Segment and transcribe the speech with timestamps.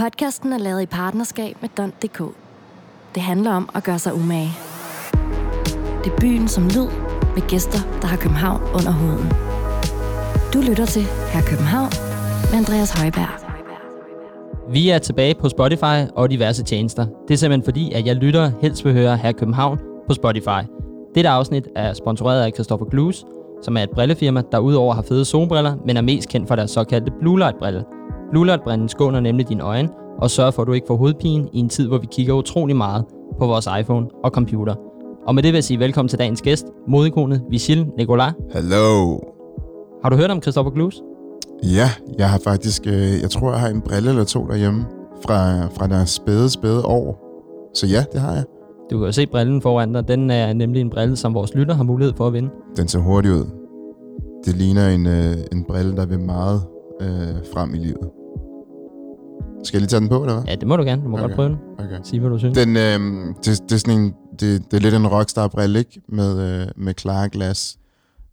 [0.00, 2.22] Podcasten er lavet i partnerskab med Don.dk.
[3.14, 4.50] Det handler om at gøre sig umage.
[6.04, 6.88] Det er byen som lyd,
[7.34, 9.32] med gæster, der har København under huden.
[10.54, 11.90] Du lytter til Her København
[12.50, 13.28] med Andreas Højberg.
[14.72, 17.06] Vi er tilbage på Spotify og diverse tjenester.
[17.28, 19.78] Det er simpelthen fordi, at jeg lytter helst vil høre her København
[20.08, 20.62] på Spotify.
[21.14, 23.24] Dette afsnit er sponsoreret af Christopher Glues,
[23.62, 26.70] som er et brillefirma, der udover har fede solbriller, men er mest kendt for deres
[26.70, 27.84] såkaldte Blue Light brille.
[28.64, 29.88] Brillen skåner nemlig dine øjne
[30.18, 32.76] og sørger for, at du ikke får hovedpine i en tid, hvor vi kigger utrolig
[32.76, 33.04] meget
[33.38, 34.74] på vores iPhone og computer.
[35.26, 38.32] Og med det vil jeg sige velkommen til dagens gæst, modeikonet Vigil Nicolas.
[38.52, 39.18] Hello.
[40.02, 41.02] Har du hørt om Christopher Glus?
[41.62, 44.84] Ja, jeg har faktisk, øh, jeg tror, jeg har en brille eller to derhjemme
[45.26, 47.22] fra, fra deres spæde, spæde år.
[47.74, 48.44] Så ja, det har jeg.
[48.90, 50.08] Du kan jo se brillen foran dig.
[50.08, 52.50] Den er nemlig en brille, som vores lytter har mulighed for at vinde.
[52.76, 53.44] Den ser hurtigt ud.
[54.44, 56.60] Det ligner en, øh, en brille, der vil meget
[57.00, 58.10] øh, frem i livet.
[59.64, 60.44] Skal jeg lige tage den på, eller hvad?
[60.44, 61.02] Ja, det må du gerne.
[61.02, 61.26] Du må okay.
[61.26, 61.58] godt prøve den.
[61.78, 62.00] Okay.
[62.02, 62.58] Sig, hvad du synes.
[62.58, 66.00] Den, øh, det, det, er sådan en, det, det er lidt en rockstar-brille, ikke?
[66.08, 67.78] Med, øh, med klare glas.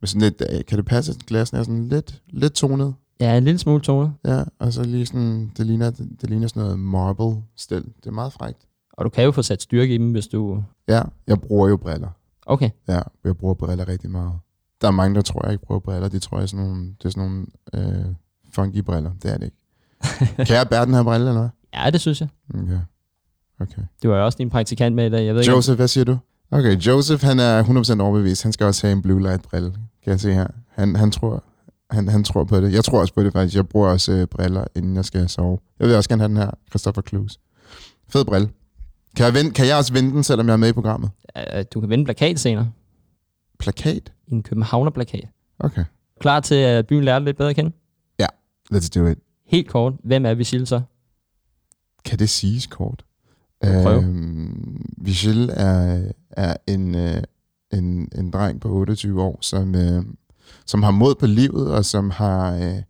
[0.02, 2.94] Med sådan lidt, øh, kan det passe, at glasen er sådan lidt, lidt tonet?
[3.20, 4.14] Ja, en lille smule tonet.
[4.26, 7.84] Ja, og så lige sådan, det ligner, det, det ligner sådan noget marble-stil.
[7.84, 8.68] Det er meget frækt.
[8.94, 10.64] Og du kan jo få sat styrke i dem, hvis du...
[10.88, 12.10] Ja, jeg bruger jo briller.
[12.46, 12.70] Okay.
[12.88, 14.34] Ja, jeg bruger briller rigtig meget.
[14.82, 16.08] Der er mange, der tror, jeg ikke bruger briller.
[16.08, 18.06] De tror, jeg sådan nogle, det er sådan nogle øh,
[18.56, 19.12] funky briller.
[19.24, 19.58] Det er det ikke.
[20.48, 21.50] kan jeg bære den her brille, eller hvad?
[21.74, 22.30] Ja, det synes jeg.
[22.54, 22.80] Okay.
[23.60, 23.82] okay.
[24.04, 25.26] Du var jo også din praktikant med i dag.
[25.26, 26.18] Jeg ved ikke, Joseph, hvad siger du?
[26.52, 27.64] Okay, Joseph, han er
[27.98, 28.44] 100% overbevist.
[28.44, 29.72] Han skal også have en blue light brille,
[30.04, 30.48] kan jeg se her.
[30.70, 31.44] Han, han, tror,
[31.92, 32.74] han, han tror på det.
[32.74, 33.56] Jeg tror også på det faktisk.
[33.56, 35.60] Jeg bruger også øh, briller, inden jeg skal sove.
[35.80, 37.40] Jeg vil også gerne have den her, Christopher Clues.
[38.10, 38.50] Fed brille.
[39.18, 41.12] Kan jeg, vinde, kan jeg også vinde den, selvom jeg er med i programmet?
[41.36, 41.42] om...
[41.74, 42.72] Du kan vinde plakat senere.
[43.60, 44.12] Plakat?
[44.28, 45.30] En københavner-plakat.
[45.60, 45.84] Okay.
[46.20, 47.72] Klar til, at byen lærer lidt bedre at kende?
[48.72, 49.18] Let's do it.
[49.46, 49.94] Helt kort.
[50.04, 50.82] Hvem er Vigil så?
[52.06, 53.06] Kan det siges kort?
[53.62, 53.98] Prøv.
[53.98, 57.24] Øhm, Vigil er, er en, øh,
[57.74, 60.04] en, en dreng på 28 år, som, øh,
[60.66, 62.82] som har mod på livet, og som har, øh,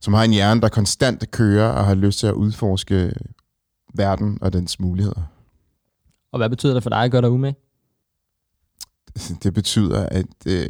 [0.00, 3.12] som har en hjerne, der konstant kører og har lyst til at udforske
[3.94, 5.22] verden og dens muligheder.
[6.32, 7.56] Og hvad betyder det for dig at gøre dig umage?
[9.42, 10.68] Det betyder, at øh,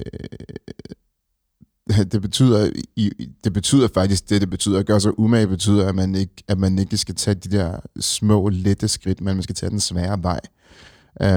[2.13, 2.71] det betyder,
[3.45, 4.79] det betyder faktisk det, det betyder.
[4.79, 7.81] At gøre sig umage betyder, at man, ikke, at man ikke skal tage de der
[8.01, 10.41] små, lette skridt, men man skal tage den svære vej.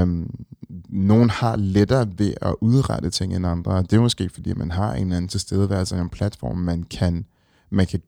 [0.01, 0.45] Um,
[0.89, 4.71] nogen har lettere ved at udrette ting end andre, og det er måske fordi, man
[4.71, 7.25] har en eller anden tilstedeværelse og en platform, man kan,
[7.69, 8.01] man kan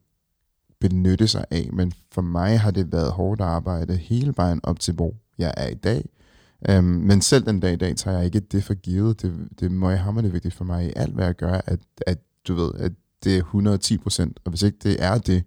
[0.79, 1.69] benytte sig af.
[1.73, 5.67] Men for mig har det været hårdt arbejde hele vejen op til, hvor jeg er
[5.67, 6.09] i dag.
[6.69, 9.21] Um, men selv den dag i dag tager jeg ikke det for givet.
[9.21, 12.17] Det, det må jeg hammerende vigtigt for mig i alt, hvad jeg gør, at, at
[12.47, 12.91] du ved, at
[13.23, 14.39] det er 110 procent.
[14.45, 15.43] Og hvis ikke det er det,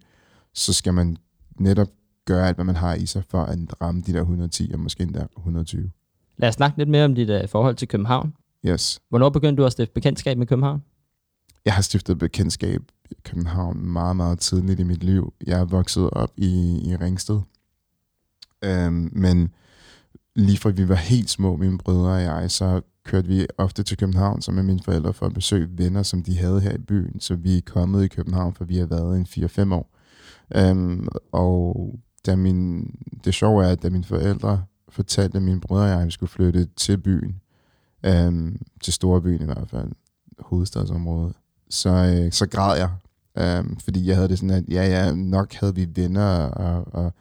[0.53, 1.17] så skal man
[1.59, 1.87] netop
[2.25, 5.03] gøre alt, hvad man har i sig, for at ramme de der 110 og måske
[5.03, 5.91] endda 120.
[6.37, 8.33] Lad os snakke lidt mere om dit uh, forhold til København.
[8.65, 8.99] Yes.
[9.09, 10.83] Hvornår begyndte du at stifte bekendtskab med København?
[11.65, 12.81] Jeg har stiftet bekendtskab
[13.11, 15.33] i København meget, meget tidligt i mit liv.
[15.47, 17.41] Jeg er vokset op i, i Ringsted.
[18.63, 19.53] Øhm, men
[20.35, 23.97] lige fra vi var helt små, mine brødre og jeg, så kørte vi ofte til
[23.97, 27.19] København sammen med mine forældre for at besøge venner, som de havde her i byen.
[27.19, 29.89] Så vi er kommet i København, for vi har været en 4-5 år.
[30.55, 31.93] Øhm, og
[32.25, 32.91] da min,
[33.25, 36.29] det sjove er, at da mine forældre fortalte mine brødre og jeg, at vi skulle
[36.29, 37.41] flytte til byen,
[38.05, 39.91] øhm, til storbyen i hvert fald,
[40.39, 41.35] hovedstadsområdet,
[41.69, 42.89] så, øh, så græd jeg.
[43.37, 47.13] Øhm, fordi jeg havde det sådan, at ja, ja, nok havde vi venner og, og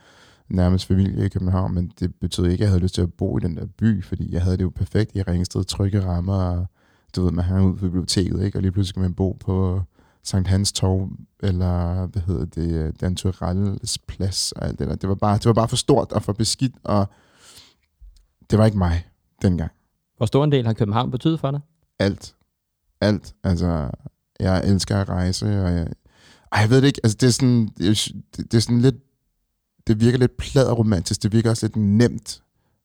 [0.49, 3.39] nærmest familie i København, men det betød ikke, at jeg havde lyst til at bo
[3.39, 6.67] i den der by, fordi jeg havde det jo perfekt i Ringsted, trygge rammer, og
[7.17, 8.59] du ved, man hang ud på biblioteket, ikke?
[8.59, 9.83] og lige pludselig skal man bo på
[10.23, 11.11] Sankt Hans Torv,
[11.43, 14.95] eller hvad hedder det, Dan Turelles plads, og alt det der.
[14.95, 17.07] Det var, bare, det var bare for stort og for beskidt, og
[18.51, 19.07] det var ikke mig
[19.43, 19.71] dengang.
[20.17, 21.61] Hvor stor en del har København betydet for dig?
[21.99, 22.35] alt.
[23.01, 23.35] Alt.
[23.45, 23.91] Altså,
[24.41, 25.89] jeg elsker at rejse, og jeg,
[26.53, 28.97] ej, jeg ved det ikke, altså det er sådan, det, det er sådan lidt,
[29.87, 32.43] det virker lidt pladeromantisk, det virker også lidt nemt,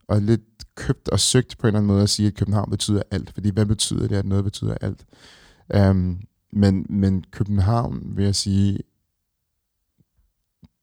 [0.07, 0.41] og lidt
[0.75, 3.49] købt og søgt på en eller anden måde at sige, at København betyder alt, fordi
[3.49, 5.05] hvad betyder det, at noget betyder alt?
[5.89, 6.21] Um,
[6.51, 8.79] men, men København, vil jeg sige,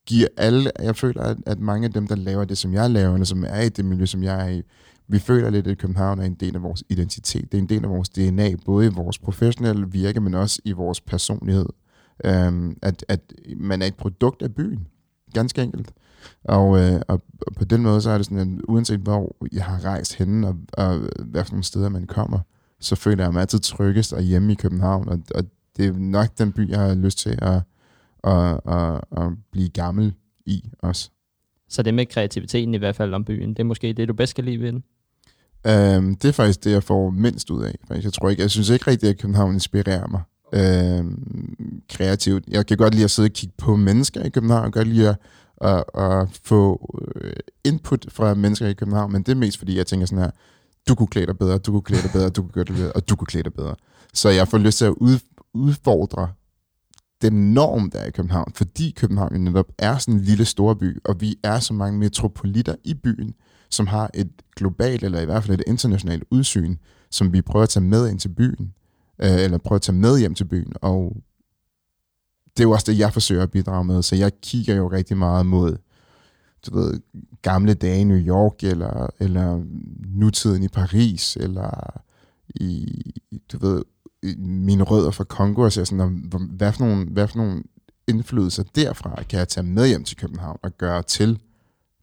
[0.07, 3.15] giver alle, jeg føler, at, at mange af dem, der laver det, som jeg laver,
[3.15, 4.63] eller som er i det miljø, som jeg er i,
[5.09, 7.53] vi føler lidt, at København er en del af vores identitet.
[7.53, 10.73] Det er en del af vores DNA, både i vores professionelle virke, men også i
[10.73, 11.67] vores personlighed.
[12.25, 14.87] Um, at, at man er et produkt af byen,
[15.35, 15.93] ganske enkelt.
[16.45, 17.23] Og, øh, og,
[17.57, 20.57] på den måde, så er det sådan, at uanset hvor jeg har rejst henne, og,
[20.73, 22.39] og hvad for nogle steder man kommer,
[22.81, 25.45] så føler jeg mig altid tryggest og hjemme i København, og, og
[25.77, 27.61] det er nok den by, jeg har lyst til at,
[28.25, 30.15] at, at, at blive gammel
[30.47, 31.11] i også.
[31.69, 34.35] Så det med kreativiteten i hvert fald om byen, det er måske det, du bedst
[34.35, 34.83] kan lide ved den?
[35.65, 37.75] Um, det er faktisk det, jeg får mindst ud af.
[37.89, 38.05] Faktisk.
[38.05, 40.23] Jeg tror ikke, jeg synes ikke rigtigt, at København inspirerer mig
[41.01, 42.45] um, kreativt.
[42.49, 44.65] Jeg kan godt lide at sidde og kigge på mennesker i København.
[44.65, 45.17] Jeg kan godt lide at,
[45.61, 47.33] at, at få øh,
[47.65, 50.31] input fra mennesker i København, men det er mest fordi, jeg tænker sådan her,
[50.89, 52.93] du kunne klæde dig bedre, du kunne klæde dig bedre, du kunne gøre det bedre,
[52.93, 53.75] og du kunne klæde dig bedre.
[54.15, 55.19] Så jeg får lyst til at ud,
[55.55, 56.29] udfordre
[57.23, 61.01] den norm, der er i København, fordi København jo netop er sådan en lille storby,
[61.05, 63.35] og vi er så mange metropolitter i byen,
[63.71, 66.77] som har et globalt, eller i hvert fald et internationalt udsyn,
[67.11, 68.75] som vi prøver at tage med ind til byen,
[69.19, 71.17] øh, eller prøver at tage med hjem til byen, og
[72.57, 75.17] det er jo også det, jeg forsøger at bidrage med, så jeg kigger jo rigtig
[75.17, 75.77] meget mod
[76.67, 77.01] du ved,
[77.43, 79.63] gamle dage i New York, eller, eller
[79.99, 82.01] nutiden i Paris, eller
[82.49, 83.03] i,
[83.53, 83.83] du ved,
[84.39, 87.63] mine rødder fra Kongo, og siger sådan, hvad for, nogle, hvad for nogle
[88.09, 91.39] indflydelser derfra kan jeg tage med hjem til København og gøre til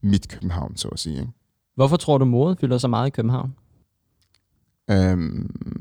[0.02, 1.20] mit København, så at sige.
[1.20, 1.32] Ikke?
[1.76, 3.56] Hvorfor tror du, mode fylder så meget i København?
[4.90, 5.73] Øhm,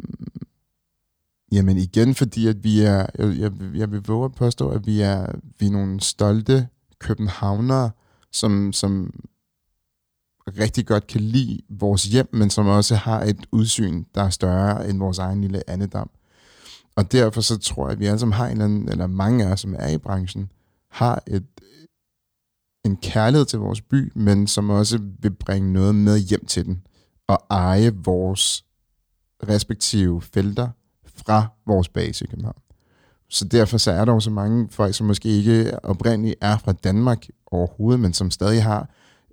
[1.53, 5.01] jamen igen, fordi at vi er, jeg, jeg, jeg vil våge at påstå, at vi
[5.01, 5.27] er,
[5.59, 6.69] vi er nogle stolte
[6.99, 7.91] københavnere,
[8.33, 9.21] som, som
[10.47, 14.89] rigtig godt kan lide vores hjem, men som også har et udsyn, der er større
[14.89, 16.11] end vores egen lille andedam.
[16.97, 19.47] Og derfor så tror jeg, at vi alle sammen har en eller, anden, eller mange
[19.47, 20.51] af os, som er i branchen,
[20.91, 21.47] har et,
[22.85, 26.83] en kærlighed til vores by, men som også vil bringe noget med hjem til den,
[27.29, 28.65] og eje vores
[29.49, 30.69] respektive felter
[31.27, 32.63] fra vores base i København.
[33.29, 36.73] Så derfor så er der jo så mange folk, som måske ikke oprindeligt er fra
[36.73, 38.91] Danmark overhovedet, men som stadig har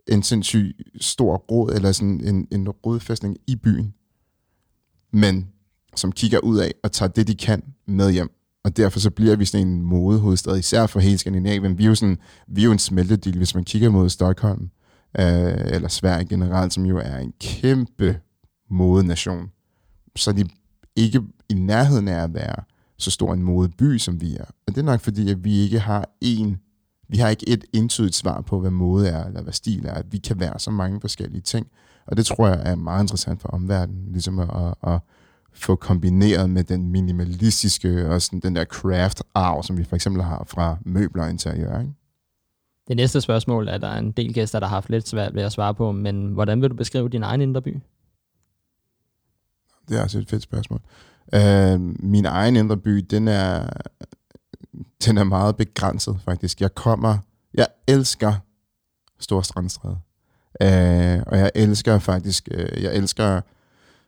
[0.08, 3.94] en sindssygt stor råd, eller sådan en, en rodfæstning i byen,
[5.14, 5.48] men
[5.96, 8.32] som kigger ud af og tager det, de kan med hjem.
[8.64, 11.78] Og derfor så bliver vi sådan en modehovedstad, især for hele Skandinavien.
[11.78, 14.70] Vi er jo, sådan, vi er jo en smeltedil, hvis man kigger mod Stockholm,
[15.20, 18.20] øh, eller Sverige generelt, som jo er en kæmpe
[18.70, 19.52] modenation.
[20.16, 20.46] Så de
[20.96, 22.64] ikke i nærheden af at være
[22.98, 24.46] så stor en modeby, som vi er.
[24.46, 26.60] Og det er nok fordi, at vi ikke har en,
[27.08, 29.94] vi har ikke et entydigt svar på, hvad mode er, eller hvad stil er.
[29.94, 31.68] At vi kan være så mange forskellige ting.
[32.06, 35.00] Og det tror jeg er meget interessant for omverdenen, ligesom at, at, at
[35.54, 40.44] få kombineret med den minimalistiske og sådan den der craft-arv, som vi for eksempel har
[40.48, 41.80] fra møbler og interiør.
[41.80, 41.94] Ikke?
[42.88, 45.52] Det næste spørgsmål er der en del gæster, der har haft lidt svært ved at
[45.52, 47.78] svare på, men hvordan vil du beskrive din egen indre by?
[49.90, 50.82] Det er også et fedt spørgsmål.
[51.34, 53.70] Øh, min egen indre by, den er,
[55.06, 56.62] den er meget begrænset faktisk.
[56.62, 57.18] Jeg kommer,
[57.54, 58.34] jeg elsker
[59.20, 59.98] Storstrandstræde.
[60.62, 63.42] Øh, og jeg elsker faktisk, øh, jeg elsker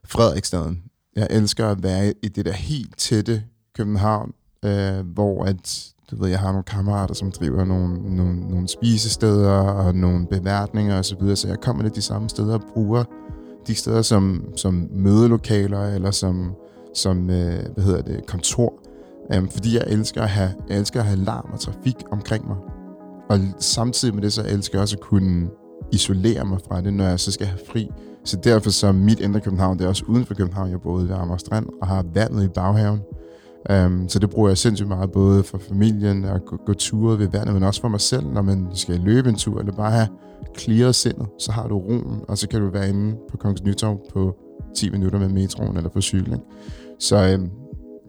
[0.06, 0.84] Frederiksstaden.
[1.16, 3.44] Jeg elsker at være i det der helt tætte
[3.76, 4.34] København,
[4.66, 9.52] øh, hvor at, du ved, jeg har nogle kammerater, som driver nogle, nogle, nogle spisesteder
[9.52, 13.04] og nogle beværtninger osv., så, videre, så jeg kommer lidt de samme steder og bruger
[13.68, 16.52] de steder som, som mødelokaler eller som,
[16.96, 18.74] som øh, hvad hedder det, kontor.
[19.34, 22.58] Øhm, fordi jeg elsker, at have, jeg elsker at have larm og trafik omkring mig.
[23.30, 25.50] Og samtidig med det, så elsker jeg også at kunne
[25.92, 27.90] isolere mig fra det, når jeg så skal have fri.
[28.26, 30.72] Så derfor så mit indre København, det er også uden for København.
[30.72, 33.00] Jeg boede ved Amager Strand og har vandet i baghaven.
[33.70, 37.28] Um, så det bruger jeg sindssygt meget, både for familien og gå, gå ture ved
[37.28, 40.08] vandet, men også for mig selv, når man skal løbe en tur, eller bare have
[40.58, 44.00] clearet sindet, så har du roen, og så kan du være inde på Kongens Nytorv
[44.14, 44.36] på
[44.76, 46.34] 10 minutter med metroen eller på cykel.
[46.34, 46.46] Ikke?
[47.00, 47.52] Så um,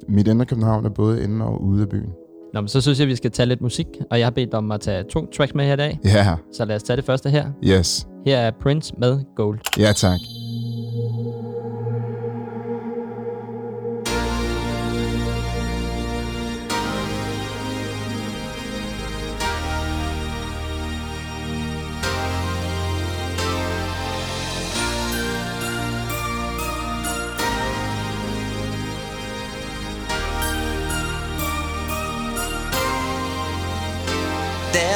[0.09, 2.11] mit indre København er både inde og ude af byen.
[2.55, 4.73] Nå, men så synes jeg, vi skal tage lidt musik, og jeg har bedt om
[4.73, 5.99] at tage to tracks med her i dag.
[6.05, 6.39] Ja, yeah.
[6.53, 7.51] Så lad os tage det første her.
[7.65, 8.07] yes.
[8.27, 9.59] Her er Prince med Gold.
[9.79, 10.21] Ja, tak.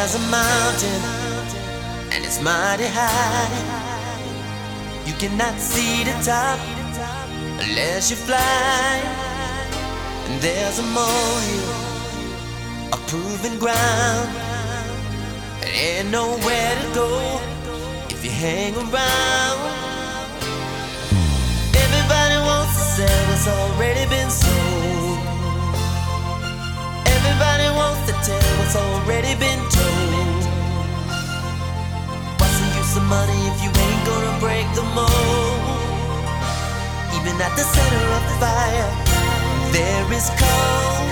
[0.06, 1.02] There's a mountain
[2.12, 3.50] and it's mighty high.
[5.04, 6.60] You cannot see the top
[7.58, 9.02] unless you fly.
[10.26, 11.72] And there's a molehill,
[12.92, 14.30] a proven ground.
[15.62, 17.40] And ain't nowhere to go
[18.08, 19.58] if you hang around.
[21.74, 24.65] Everybody wants to sell what's already been sold.
[28.66, 30.42] What's already been told.
[32.38, 35.62] What's the use of money if you ain't gonna break the mold?
[37.14, 38.90] Even at the center of the fire,
[39.70, 41.06] there is cold.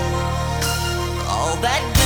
[1.31, 2.04] All that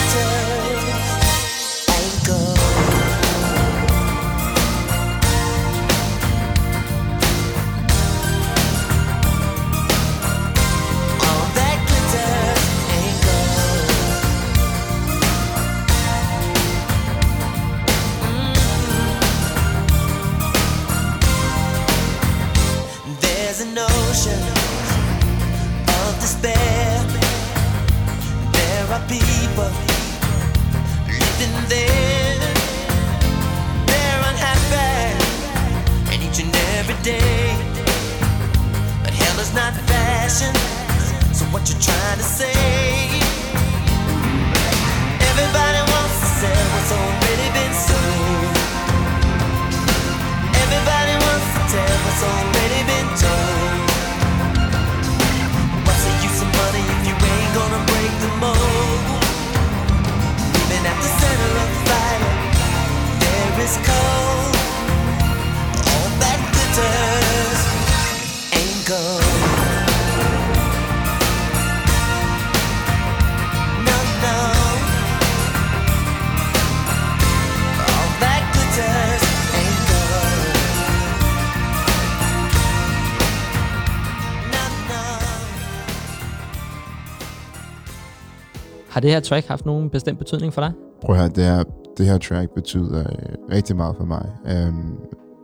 [88.98, 90.72] Har det her track haft nogen bestemt betydning for dig?
[91.02, 91.64] Prøv at høre, det her,
[91.98, 94.32] det her track betyder øh, rigtig meget for mig.
[94.68, 94.98] Um,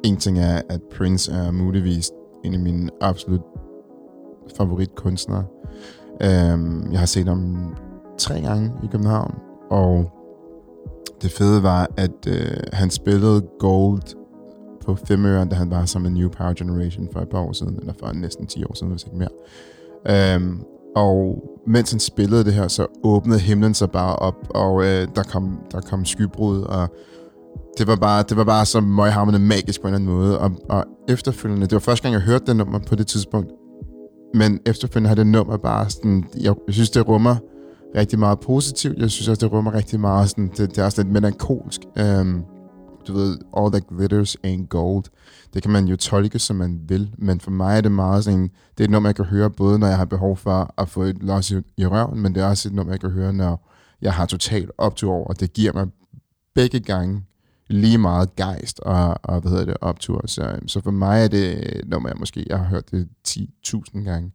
[0.04, 2.10] en ting er, at Prince er muligvis
[2.44, 3.40] en af mine absolut
[4.56, 5.44] favoritkunstnere.
[6.10, 7.74] Um, jeg har set ham
[8.18, 9.34] tre gange i København,
[9.70, 10.10] og
[11.22, 14.16] det fede var, at øh, han spillede Gold
[14.84, 17.78] på Femøren, da han var sammen med New Power Generation for et par år siden,
[17.80, 20.36] eller for næsten 10 år siden, hvis ikke mere.
[20.36, 20.64] Um,
[20.96, 25.22] og mens han spillede det her, så åbnede himlen sig bare op, og øh, der,
[25.22, 26.88] kom, der kom skybrud, og
[27.78, 30.38] det var bare, det var bare så møghamrende magisk på en eller anden måde.
[30.38, 33.50] Og, og efterfølgende, det var første gang, jeg hørte det nummer på det tidspunkt,
[34.34, 37.36] men efterfølgende har det nummer bare sådan, jeg, jeg synes, det rummer
[37.94, 38.98] rigtig meget positivt.
[38.98, 41.80] Jeg synes også, det rummer rigtig meget sådan, det, det er også lidt melankolsk.
[42.20, 42.44] Um,
[43.06, 45.04] du ved, all that glitters ain't gold.
[45.54, 48.42] Det kan man jo tolke, som man vil, men for mig er det meget sådan,
[48.42, 51.02] det er et nummer, jeg kan høre, både når jeg har behov for at få
[51.02, 53.70] et loss i, i røven, men det er også et nummer, jeg kan høre, når
[54.02, 55.86] jeg har totalt optur over, og det giver mig
[56.54, 57.22] begge gange
[57.68, 60.22] lige meget gejst og, og hvad hedder det, optur.
[60.26, 63.08] Så, øhm, så for mig er det et nummer, jeg måske jeg har hørt det
[63.28, 64.32] 10.000 gange.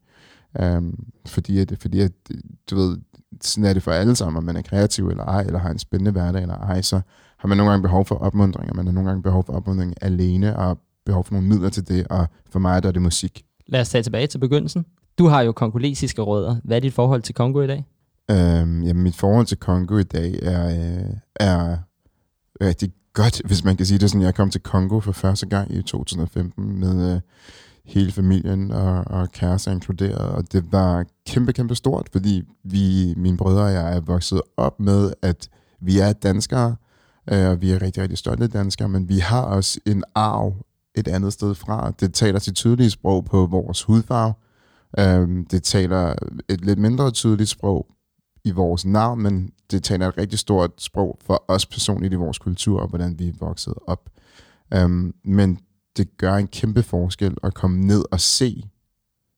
[0.63, 2.11] Um, fordi, at, fordi at,
[2.69, 2.97] du ved,
[3.41, 5.79] sådan er det for alle sammen, om man er kreativ eller ej, eller har en
[5.79, 7.01] spændende hverdag eller ej, så
[7.39, 9.93] har man nogle gange behov for opmundring, og man har nogle gange behov for opmundring
[10.01, 13.45] alene, og behov for nogle midler til det, og for mig der er det musik.
[13.67, 14.85] Lad os tage tilbage til begyndelsen.
[15.17, 16.55] Du har jo kongolesiske rødder.
[16.63, 17.85] Hvad er dit forhold til Kongo i dag?
[18.29, 21.77] Um, jamen, mit forhold til Kongo i dag er, øh, er
[22.61, 24.21] rigtig godt, hvis man kan sige det sådan.
[24.21, 27.21] Jeg kom til Kongo for første gang i 2015 med øh,
[27.85, 33.37] hele familien og, og kærester inkluderet, og det var kæmpe, kæmpe stort, fordi vi, mine
[33.37, 35.49] brødre og jeg er vokset op med, at
[35.81, 36.75] vi er danskere,
[37.31, 40.55] Øh, og vi er rigtig, rigtig stolte danskere, men vi har også en arv
[40.95, 41.91] et andet sted fra.
[41.99, 44.33] Det taler sit tydelige sprog på vores hudfarve.
[44.99, 46.15] Øhm, det taler
[46.49, 47.87] et lidt mindre tydeligt sprog
[48.43, 52.37] i vores navn, men det taler et rigtig stort sprog for os personligt i vores
[52.37, 54.09] kultur, og hvordan vi er vokset op.
[54.83, 55.59] Um, men
[55.97, 58.63] det gør en kæmpe forskel at komme ned og se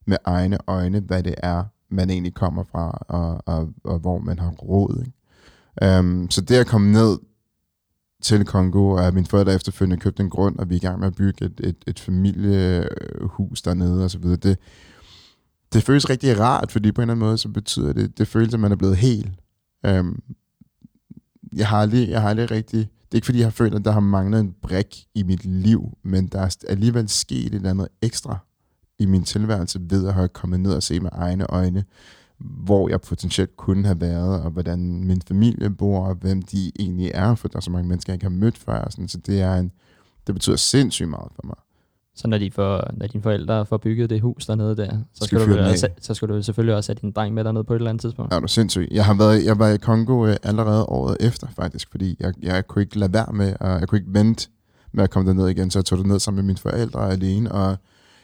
[0.08, 4.40] med egne øjne, hvad det er, man egentlig kommer fra, og, og, og hvor man
[4.40, 5.04] har råd.
[5.06, 6.00] Ikke?
[6.00, 7.18] Um, så det at komme ned
[8.22, 11.08] til Kongo, og mine forældre efterfølgende købte en grund, og vi er i gang med
[11.08, 14.36] at bygge et, et, et familiehus dernede og så videre.
[14.36, 14.58] Det,
[15.74, 18.54] det føles rigtig rart, fordi på en eller anden måde, så betyder det, det føles,
[18.54, 19.38] at man er blevet hel.
[19.86, 20.20] Øhm,
[21.54, 23.86] jeg, har aldrig, jeg har aldrig rigtig, det er ikke fordi, jeg har følt, at
[23.86, 27.70] der har manglet en brik i mit liv, men der er alligevel sket et eller
[27.70, 28.38] andet ekstra
[29.00, 31.84] i min tilværelse ved at have kommet ned og se med egne øjne,
[32.44, 37.12] hvor jeg potentielt kunne have været, og hvordan min familie bor, og hvem de egentlig
[37.14, 38.88] er, for der er så mange mennesker, jeg ikke har mødt før.
[38.90, 39.72] Sådan, så det, er en,
[40.28, 41.56] det betyder sindssygt meget for mig.
[42.16, 45.40] Så når, de får, når dine forældre får bygget det hus dernede der, så Skal
[45.40, 47.78] skal, du, også, så skal du selvfølgelig også have din dreng med dernede på et
[47.78, 48.34] eller andet tidspunkt.
[48.34, 48.88] Er du sindssyg?
[48.92, 52.68] Jeg har været, jeg var i Kongo øh, allerede året efter, faktisk, fordi jeg, jeg
[52.68, 54.50] kunne ikke lade være med, og jeg kunne ikke vente
[54.92, 57.52] med at komme derned igen, så jeg tog det ned sammen med mine forældre alene,
[57.52, 57.78] og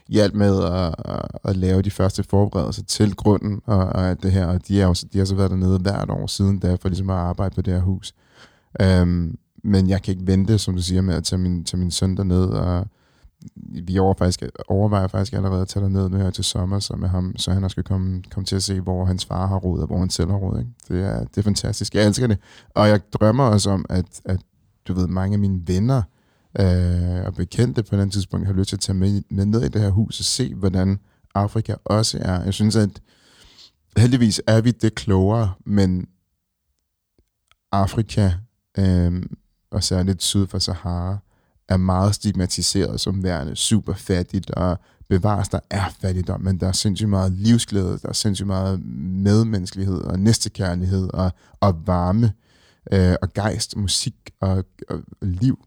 [0.09, 4.45] hjalp med at, at, at lave de første forberedelser til grunden og, og det her,
[4.45, 7.09] og de, er også, de har så været dernede hvert år siden da, for ligesom
[7.09, 8.13] at arbejde på det her hus.
[8.81, 11.91] Øhm, men jeg kan ikke vente, som du siger, med at tage min, tage min
[11.91, 12.87] søn derned, og
[13.55, 17.09] vi over faktisk, overvejer faktisk allerede at tage derned nu her til sommer, så med
[17.09, 19.79] ham, så han også skal komme, komme til at se, hvor hans far har råd,
[19.79, 20.59] og hvor han selv har råd.
[20.59, 20.71] Ikke?
[20.87, 21.95] Det, er, det er fantastisk.
[21.95, 22.37] Jeg elsker det.
[22.75, 24.39] Og jeg drømmer også om, at, at
[24.87, 26.01] du ved, mange af mine venner
[26.59, 29.67] øh, og bekendte på den tidspunkt har lyst til at tage med, med ned i
[29.67, 30.99] det her hus og se, hvordan
[31.35, 32.43] Afrika også er.
[32.43, 33.01] Jeg synes, at
[33.97, 36.07] heldigvis er vi det klogere, men
[37.71, 38.31] Afrika,
[38.77, 39.23] øh,
[39.71, 41.17] og særligt syd for Sahara,
[41.69, 46.71] er meget stigmatiseret som værende super fattigt, og bevares, der er fattigdom, men der er
[46.71, 52.33] sindssygt meget livsglæde, der er sindssygt meget medmenneskelighed og næstekærlighed og, og varme
[52.91, 55.66] øh, og gejst, musik og, og liv.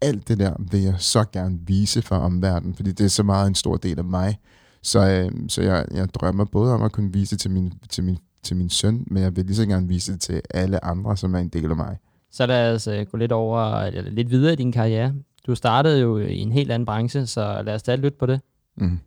[0.00, 3.46] Alt det der vil jeg så gerne vise for omverdenen, fordi det er så meget
[3.46, 4.38] en stor del af mig.
[4.82, 8.04] Så, øh, så jeg, jeg drømmer både om at kunne vise det til min, til,
[8.04, 11.16] min, til min søn, men jeg vil lige så gerne vise det til alle andre,
[11.16, 11.96] som er en del af mig.
[12.30, 15.14] Så lad os uh, gå lidt over, eller lidt videre i din karriere.
[15.46, 18.40] Du startede jo i en helt anden branche, så lad os da lytte på det.
[18.76, 18.98] Mm.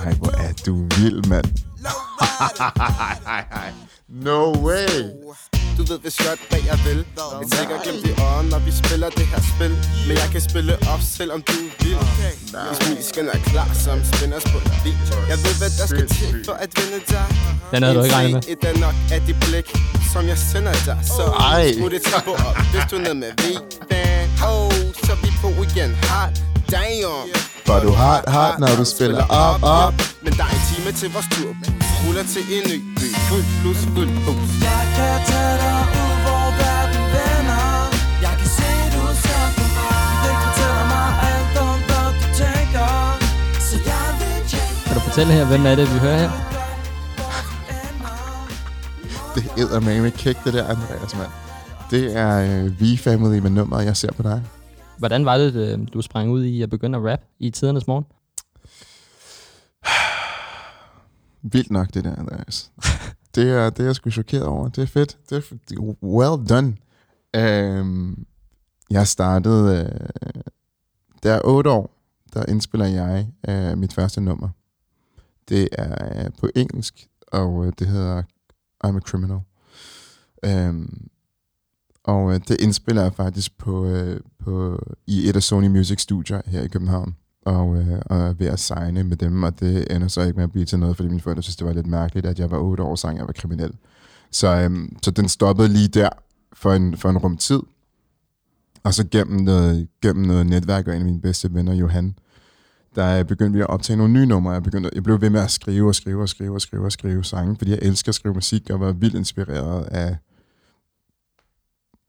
[0.00, 1.44] Ej, hvor er du vild, mand.
[4.26, 5.61] no way.
[5.82, 7.00] Du ved hvis godt, hvad jeg vil
[7.42, 9.72] Et sikkert glemt i øjen, når vi spiller det her spil.
[10.06, 11.96] Men jeg kan spille op, selvom du vil
[12.68, 14.94] Hvis musikken er klar, som spænder på dig
[15.32, 17.26] Jeg ved, hvad der skal til for at vinde dig.
[17.72, 18.42] Den havde du ikke regnet med.
[18.52, 19.68] Et er nok af dit blik,
[20.12, 20.98] som jeg sender dig.
[21.16, 21.24] Så
[21.76, 24.72] smut et tempo op, hvis du er ned med V-fan Oh,
[25.06, 25.90] så vi på igen.
[26.08, 26.32] Hard
[26.72, 27.28] Damn.
[27.66, 29.94] For du har hard, når du spiller op, op.
[30.22, 31.50] Men der er en time til vores tur.
[32.06, 33.08] Ruller til en ny by.
[33.28, 35.71] Fuld plus, fuld boost Jeg kan tage dig
[45.02, 46.30] fortælle her, hvem er det, vi hører her?
[49.34, 49.44] Det
[49.76, 51.30] er med kick, det der, Andreas, mand.
[51.90, 54.44] Det er øh, V-Family med nummeret, jeg ser på dig.
[54.98, 58.04] Hvordan var det, øh, du sprang ud i at begynde at rap i tidernes morgen?
[61.52, 62.70] Vildt nok, det der, Andreas.
[63.34, 64.68] det, er, det er jeg sgu chokeret over.
[64.68, 65.18] Det er fedt.
[65.30, 66.76] Det er, det er well done.
[67.80, 68.26] Um,
[68.90, 69.98] jeg startede...
[70.26, 70.42] Uh,
[71.22, 71.90] der er otte år,
[72.34, 74.48] der indspiller jeg uh, mit første nummer.
[75.48, 78.22] Det er øh, på engelsk, og øh, det hedder
[78.86, 79.40] I'm a Criminal.
[80.44, 81.08] Øhm,
[82.04, 86.40] og øh, det indspiller jeg faktisk på, øh, på, i et af Sony Music studier
[86.46, 87.14] her i København
[87.46, 90.44] og, øh, og er ved at signe med dem, og det ender så ikke med
[90.44, 92.58] at blive til noget, fordi mine forældre synes, det var lidt mærkeligt, at jeg var
[92.58, 93.72] 8 år og sang, jeg var kriminel.
[94.30, 96.08] Så, øh, så den stoppede lige der
[96.52, 97.60] for en, for en rum tid.
[98.84, 102.14] Og så gennem noget, gennem noget netværk og en af mine bedste venner, Johan,
[102.94, 104.52] der begyndte vi at optage nogle nye numre.
[104.52, 106.92] Jeg, begyndte, jeg blev ved med at skrive og skrive og skrive og skrive og
[106.92, 110.16] skrive sange, fordi jeg elsker at skrive musik og var vildt inspireret af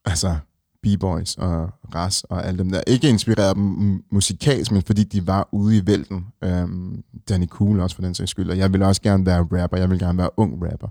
[0.05, 0.35] altså
[0.83, 2.81] B-Boys og Ras og alle dem der.
[2.87, 6.25] Ikke inspireret dem musikalsk, men fordi de var ude i vælten.
[6.43, 8.49] Øhm, Danny Cool også for den sags skyld.
[8.49, 9.77] Og jeg ville også gerne være rapper.
[9.77, 10.87] Jeg ville gerne være ung rapper.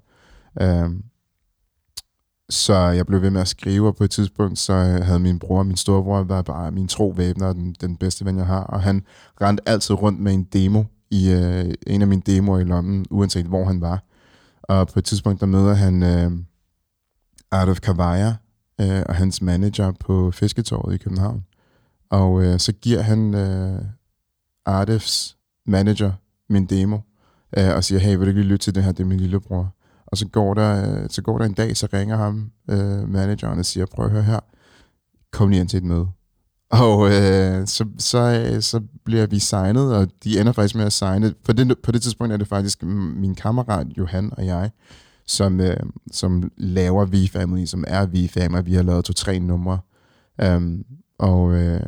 [0.60, 1.02] Øhm,
[2.52, 5.38] så jeg blev ved med at skrive, og på et tidspunkt, så øh, havde min
[5.38, 8.62] bror, min storebror, var bare min tro væbner, den, den bedste ven, jeg har.
[8.62, 9.02] Og han
[9.40, 13.46] rendte altid rundt med en demo, i øh, en af mine demoer i lommen, uanset
[13.46, 14.04] hvor han var.
[14.62, 16.30] Og på et tidspunkt, der møder han øh,
[17.50, 18.32] Art of Kavaya,
[18.80, 21.44] øh, og hans manager på Fisketorvet i København.
[22.10, 23.82] Og øh, så giver han øh,
[24.66, 25.36] Artifs
[25.66, 26.12] manager
[26.48, 26.98] min demo,
[27.56, 29.20] øh, og siger, hey, vil du ikke lige lytte til det her, det er min
[29.20, 29.74] lillebror.
[30.12, 33.58] Og så går der, øh, så går der en dag, så ringer ham øh, manageren
[33.58, 34.40] og siger, prøv at høre her,
[35.32, 36.06] kom lige ind til et møde.
[36.70, 40.92] Og øh, så, så, øh, så bliver vi signet, og de ender faktisk med at
[40.92, 41.34] signe.
[41.44, 44.70] På det, på det tidspunkt er det faktisk min kammerat Johan og jeg,
[45.26, 45.76] som, øh,
[46.12, 48.64] som laver V-Family, som er V-Family.
[48.64, 49.78] Vi har lavet to-tre numre.
[50.44, 50.84] Um,
[51.18, 51.80] og øh,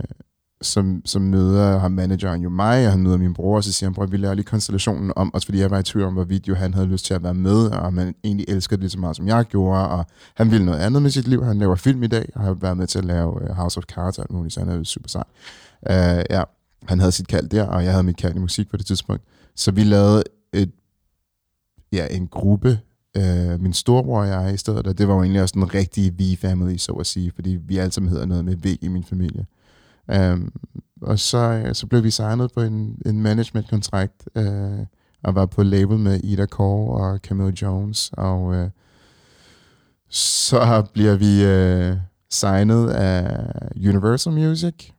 [0.67, 3.89] som, som møder ham manageren jo mig, og han møder min bror, og så siger
[3.89, 6.49] han, prøv, vi laver lige konstellationen om, også fordi jeg var i tvivl om, hvorvidt
[6.49, 9.17] Johan havde lyst til at være med, og man egentlig elsker det lige så meget,
[9.17, 11.45] som jeg gjorde, og han ville noget andet med sit liv.
[11.45, 13.85] Han laver film i dag, og har været med til at lave øh, House of
[13.85, 15.25] Cards og alt muligt, så han er jo super sej.
[15.83, 16.43] Uh, ja,
[16.87, 19.23] han havde sit kald der, og jeg havde mit kald i musik på det tidspunkt.
[19.57, 20.23] Så vi lavede
[20.53, 20.71] et,
[21.93, 22.79] ja, en gruppe,
[23.17, 26.13] øh, min storebror og jeg i stedet, og det var jo egentlig også den rigtige
[26.19, 29.47] V-family, så at sige, fordi vi alle sammen hedder noget med V i min familie.
[30.09, 30.53] Um,
[31.03, 34.87] og så, øh, så blev vi signet på en, en management-kontrakt, øh,
[35.25, 38.71] og var på label med Ida Kåre og Camille Jones, og øh,
[40.11, 41.97] så bliver vi øh,
[42.31, 44.91] signet af Universal Music,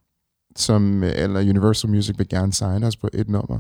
[0.56, 3.60] som, eller Universal Music vil gerne signe os på et nummer,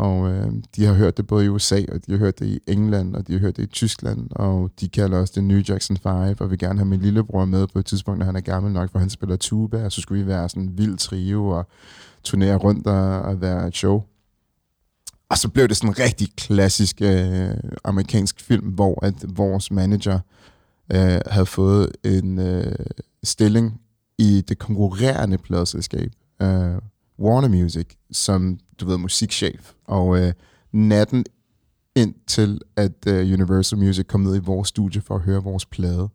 [0.00, 2.60] og øh, de har hørt det både i USA, og de har hørt det i
[2.66, 5.96] England, og de har hørt det i Tyskland, og de kalder også det New Jackson
[5.96, 8.72] 5, og vil gerne have min lillebror med på et tidspunkt, når han er gammel
[8.72, 11.66] nok, for han spiller tuba, og så skulle vi være sådan en vild trio, og
[12.24, 14.02] turnere rundt og, og være et show.
[15.28, 17.50] Og så blev det sådan en rigtig klassisk øh,
[17.84, 20.18] amerikansk film, hvor at vores manager
[20.92, 22.72] øh, havde fået en øh,
[23.22, 23.80] stilling
[24.18, 26.74] i det konkurrerende pladselskab, øh,
[27.20, 29.72] Warner Music, som, du ved, musikchef.
[29.84, 30.32] Og øh,
[30.72, 31.24] natten
[31.96, 36.08] indtil, at øh, Universal Music kom ned i vores studie for at høre vores plade,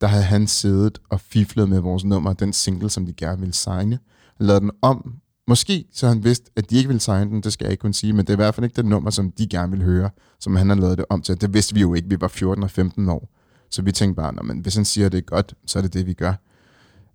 [0.00, 3.54] der havde han siddet og fiflet med vores nummer, den single, som de gerne ville
[3.54, 3.98] signe,
[4.38, 5.14] lavet den om.
[5.48, 7.94] Måske så han vidste, at de ikke ville signe den, det skal jeg ikke kunne
[7.94, 10.10] sige, men det er i hvert fald ikke det nummer, som de gerne ville høre,
[10.40, 11.40] som han har lavet det om til.
[11.40, 13.28] Det vidste vi jo ikke, vi var 14 og 15 år.
[13.70, 15.94] Så vi tænkte bare, men hvis han siger, at det er godt, så er det
[15.94, 16.34] det, vi gør.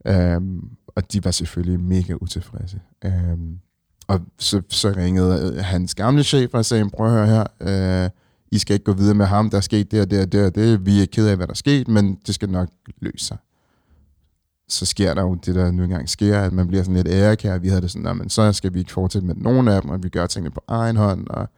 [0.07, 2.81] Øhm, og de var selvfølgelig mega utilfredse.
[3.05, 3.59] Um,
[4.07, 8.09] og så, så ringede øh, hans gamle chef og sagde, prøv at høre her, øh,
[8.51, 10.45] I skal ikke gå videre med ham, der er sket det og det og det
[10.45, 10.85] og det.
[10.85, 12.69] Vi er ked af, hvad der er sket, men det skal nok
[13.01, 13.37] løse sig.
[14.69, 17.57] Så sker der jo det, der nu engang sker, at man bliver sådan lidt ærekær.
[17.57, 20.03] Vi havde det sådan, men så skal vi ikke fortsætte med nogen af dem, og
[20.03, 21.49] vi gør tingene på egen hånd, og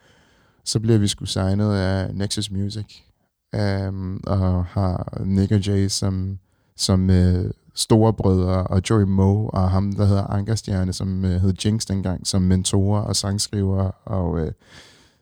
[0.65, 3.01] så bliver vi sgu signet af Nexus Music,
[3.87, 6.39] um, og har Nick og Jay som,
[6.75, 11.85] som øh, storebrødre, og Joey Moe, og ham, der hedder Ankerstjerne, som uh, hed Jinx
[11.85, 14.47] dengang, som mentorer og sangskriver, og uh,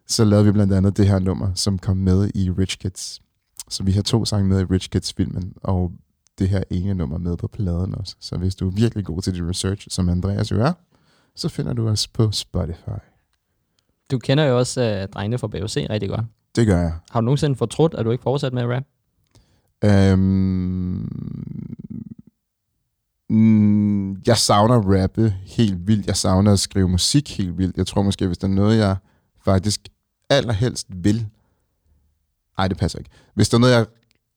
[0.08, 3.22] så lavede vi blandt andet det her nummer, som kom med i Rich Kids.
[3.70, 5.92] Så vi har to sange med i Rich Kids-filmen, og
[6.40, 8.16] det her ene nummer med på pladen også.
[8.20, 10.74] Så hvis du er virkelig god til din research, som Andreas jo er,
[11.36, 13.00] så finder du os på Spotify.
[14.12, 16.26] Du kender jo også uh, drengene fra BOC rigtig godt.
[16.56, 16.94] Det gør jeg.
[17.12, 18.84] Har du nogensinde fortrudt, at du ikke fortsat med at rap?
[19.84, 21.08] Øhm,
[23.30, 26.08] mm, jeg savner rappe helt vildt.
[26.08, 27.78] Jeg savner at skrive musik helt vildt.
[27.78, 28.96] Jeg tror måske, hvis der er noget, jeg
[29.46, 29.88] faktisk
[30.30, 31.28] allerhelst vil...
[32.58, 33.12] Ej, det passer ikke.
[33.34, 33.86] Hvis der er noget, jeg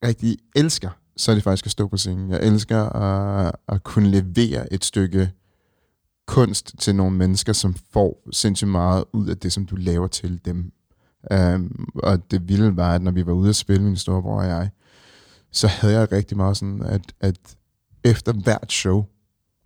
[0.04, 2.30] rigtig elsker, så er det faktisk at stå på scenen.
[2.30, 5.30] Jeg elsker at, at kunne levere et stykke
[6.26, 10.40] kunst til nogle mennesker, som får sindssygt meget ud af det, som du laver til
[10.44, 10.72] dem.
[11.34, 14.46] Um, og det vilde var, at når vi var ude at spille, min storebror og
[14.46, 14.70] jeg,
[15.52, 17.36] så havde jeg rigtig meget sådan, at, at
[18.04, 19.04] efter hvert show,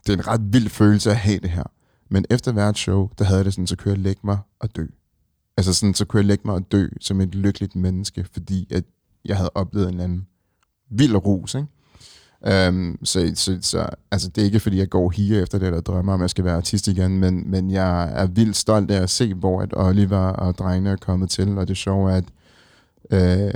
[0.07, 1.65] det er en ret vild følelse at have det her,
[2.11, 4.77] men efter hvert show, der havde jeg det sådan, så kunne jeg lægge mig og
[4.77, 4.87] dø.
[5.57, 8.85] Altså sådan, så kunne jeg lægge mig og dø som et lykkeligt menneske, fordi at
[9.25, 10.27] jeg havde oplevet en eller anden
[10.91, 11.69] vild rus, ikke?
[12.69, 15.81] Um, så, så, så altså, det er ikke, fordi jeg går hier efter det, eller
[15.81, 19.03] drømmer om, at jeg skal være artist igen, men, men jeg er vildt stolt af
[19.03, 22.25] at se, hvor at Oliver og drengene er kommet til, og det sjove er, at
[23.47, 23.53] øh,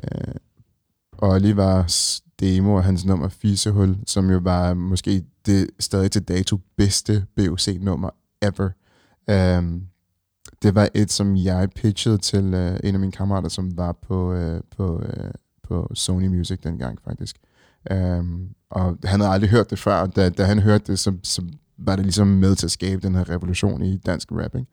[1.19, 6.59] og Olivers demo og hans nummer Fisehul, som jo var måske det stadig til dato
[6.77, 8.11] bedste BOC-nummer
[8.43, 8.71] ever.
[9.59, 9.83] Um,
[10.63, 14.35] det var et, som jeg pitchede til uh, en af mine kammerater, som var på,
[14.35, 15.31] uh, på, uh,
[15.63, 17.37] på Sony Music dengang faktisk.
[17.91, 21.13] Um, og han havde aldrig hørt det før, og da, da han hørte det, så,
[21.23, 21.43] så
[21.79, 24.69] var det ligesom med til at skabe den her revolution i dansk rapping.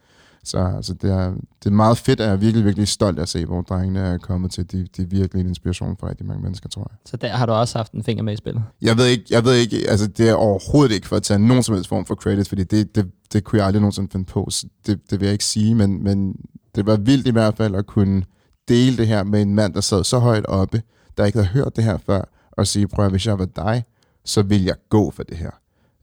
[0.45, 3.21] Så altså, det, er, det er meget fedt, at jeg er virkelig, virkelig stolt af
[3.21, 4.71] at se, hvor drengene er kommet til.
[4.71, 6.97] De, de er virkelig en inspiration for rigtig mange mennesker, tror jeg.
[7.05, 8.63] Så der har du også haft en finger med i spillet?
[8.81, 11.63] Jeg ved ikke, jeg ved ikke altså det er overhovedet ikke for at tage nogen
[11.63, 14.47] som helst form for credit, fordi det, det, det kunne jeg aldrig nogensinde finde på.
[14.49, 16.35] Så det, det vil jeg ikke sige, men, men
[16.75, 18.23] det var vildt i hvert fald at kunne
[18.67, 20.81] dele det her med en mand, der sad så højt oppe,
[21.17, 23.83] der ikke havde hørt det her før, og sige, prøv at hvis jeg var dig,
[24.25, 25.51] så vil jeg gå for det her.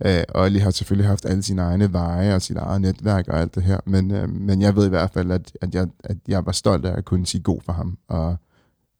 [0.05, 3.55] Øh, og har selvfølgelig haft alle sine egne veje og sit eget netværk og alt
[3.55, 6.47] det her, men, øh, men jeg ved i hvert fald, at, at, jeg, at jeg
[6.47, 8.37] var stolt af at kunne sige god for ham, og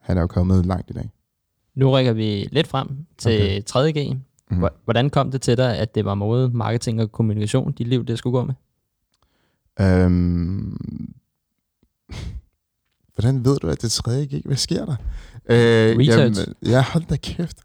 [0.01, 1.11] han er jo kommet langt i dag.
[1.75, 2.89] Nu rykker vi lidt frem
[3.19, 4.13] til okay.
[4.13, 4.17] 3G.
[4.51, 4.65] Mhm.
[4.85, 8.19] Hvordan kom det til dig, at det var mode, marketing og kommunikation, dit liv, det
[8.19, 8.55] skulle gå med?
[9.81, 11.15] Øhm,
[13.15, 14.47] hvordan ved du, at det tredje gik?
[14.47, 14.97] Hvad sker der?
[15.47, 16.41] Øh, Research.
[16.41, 17.59] Jamen, ja, hold da kæft.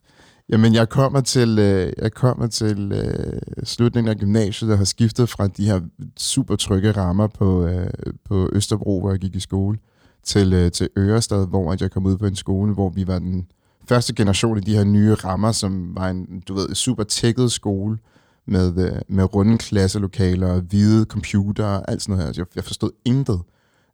[0.50, 5.30] Jamen, jeg kommer til, øh, jeg kommer til øh, slutningen af gymnasiet, og har skiftet
[5.30, 5.82] fra de her
[6.18, 7.90] super trygge rammer på, øh,
[8.26, 9.78] på Østerbro, hvor jeg gik i skole,
[10.24, 13.48] til, øh, til Ørestad, hvor jeg kom ud på en skole, hvor vi var den
[13.90, 17.98] første generation i de her nye rammer, som var en, du ved, super tækket skole,
[18.46, 22.34] med, øh, med runde klasselokaler, hvide computer og alt sådan noget her.
[22.34, 23.42] Så Jeg, jeg forstod intet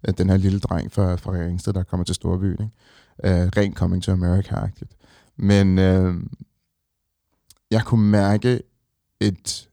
[0.04, 2.52] af den her lille dreng fra, fra Ringsted, der kommer til Storbyen.
[2.52, 3.42] Ikke?
[3.42, 5.03] Øh, rent coming to America-agtigt.
[5.38, 6.16] Men øh,
[7.72, 8.62] jeg kunne mærke
[9.20, 9.70] et,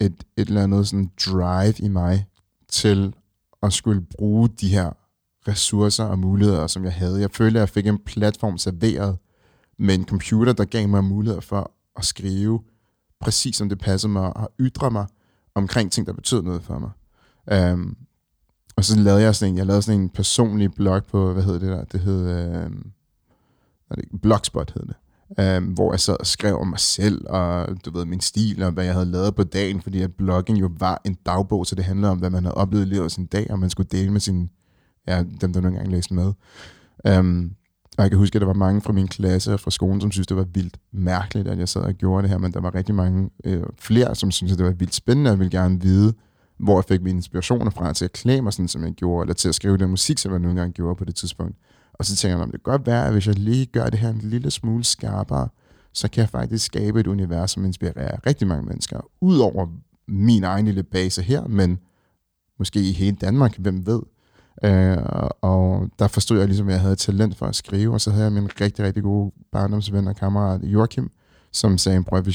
[0.00, 2.26] et, et eller andet sådan drive i mig
[2.68, 3.14] til
[3.62, 4.90] at skulle bruge de her
[5.48, 7.20] ressourcer og muligheder, som jeg havde.
[7.20, 9.18] Jeg følte, at jeg fik en platform serveret
[9.78, 12.62] med en computer, der gav mig muligheder for at skrive
[13.20, 15.06] præcis som det passede mig, og ytre mig
[15.54, 16.90] omkring ting, der betød noget for mig.
[17.72, 17.96] Um,
[18.76, 21.58] og så lavede jeg sådan en, jeg lavede sådan en personlig blog på, hvad hedder
[21.58, 22.92] det der, det hed, um,
[23.88, 24.96] hvad det, Blogspot hed det,
[25.58, 28.72] um, hvor jeg sad og skrev om mig selv, og du ved, min stil, og
[28.72, 31.84] hvad jeg havde lavet på dagen, fordi at blogging jo var en dagbog, så det
[31.84, 34.12] handlede om, hvad man havde oplevet i løbet af sin dag, og man skulle dele
[34.12, 34.50] med sin,
[35.08, 36.32] ja, dem, der nogle gange læste med.
[37.18, 37.52] Um,
[37.98, 40.10] og jeg kan huske, at der var mange fra min klasse og fra skolen, som
[40.10, 42.74] synes det var vildt mærkeligt, at jeg sad og gjorde det her, men der var
[42.74, 46.14] rigtig mange øh, flere, som synes at det var vildt spændende, og ville gerne vide,
[46.58, 49.34] hvor jeg fik mine inspirationer fra til at klæde mig sådan, som jeg gjorde, eller
[49.34, 51.56] til at skrive den musik, som jeg nogle gange gjorde på det tidspunkt.
[51.98, 53.98] Og så tænker jeg, om det kan godt være, at hvis jeg lige gør det
[53.98, 55.48] her en lille smule skarpere,
[55.92, 59.00] så kan jeg faktisk skabe et univers, som inspirerer rigtig mange mennesker.
[59.20, 59.66] Udover
[60.08, 61.78] min egen lille base her, men
[62.58, 64.00] måske i hele Danmark, hvem ved.
[64.64, 64.98] Øh,
[65.40, 68.24] og der forstod jeg ligesom, at jeg havde talent for at skrive, og så havde
[68.24, 71.10] jeg min rigtig, rigtig gode barndomsven og kammerat Joachim,
[71.52, 72.26] som sagde, prøv at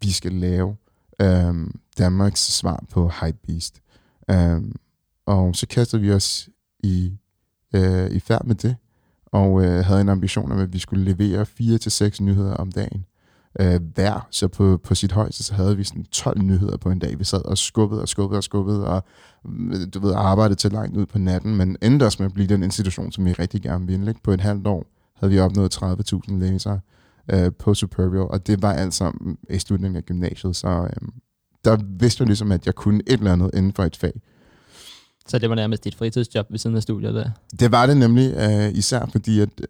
[0.00, 0.76] vi skal, lave
[1.20, 1.54] øh,
[1.98, 3.80] Danmarks svar på Hypebeast.
[4.30, 4.62] Øh,
[5.26, 6.48] og så kastede vi os
[6.82, 7.12] i,
[7.74, 8.76] øh, i færd med det,
[9.36, 12.72] og øh, havde en ambition om, at vi skulle levere fire til seks nyheder om
[12.72, 13.04] dagen
[13.60, 14.28] øh, hver.
[14.30, 17.18] Så på, på sit højeste, så havde vi sådan 12 nyheder på en dag.
[17.18, 19.04] Vi sad og skubbede og skubbede og skubbede, og
[19.44, 22.48] mm, du ved, arbejdede til langt ud på natten, men endte også med at blive
[22.48, 24.08] den institution, som vi rigtig gerne ville.
[24.08, 24.22] Ikke?
[24.22, 26.80] På et halvt år havde vi opnået 30.000 læsere
[27.32, 31.08] øh, på Superior, og det var altså mm, i slutningen af gymnasiet, så øh,
[31.64, 34.12] der vidste jeg ligesom, at jeg kunne et eller andet inden for et fag.
[35.28, 37.30] Så det var nærmest dit fritidsjob ved siden af studiet der?
[37.60, 39.66] Det var det nemlig, uh, især fordi at øh,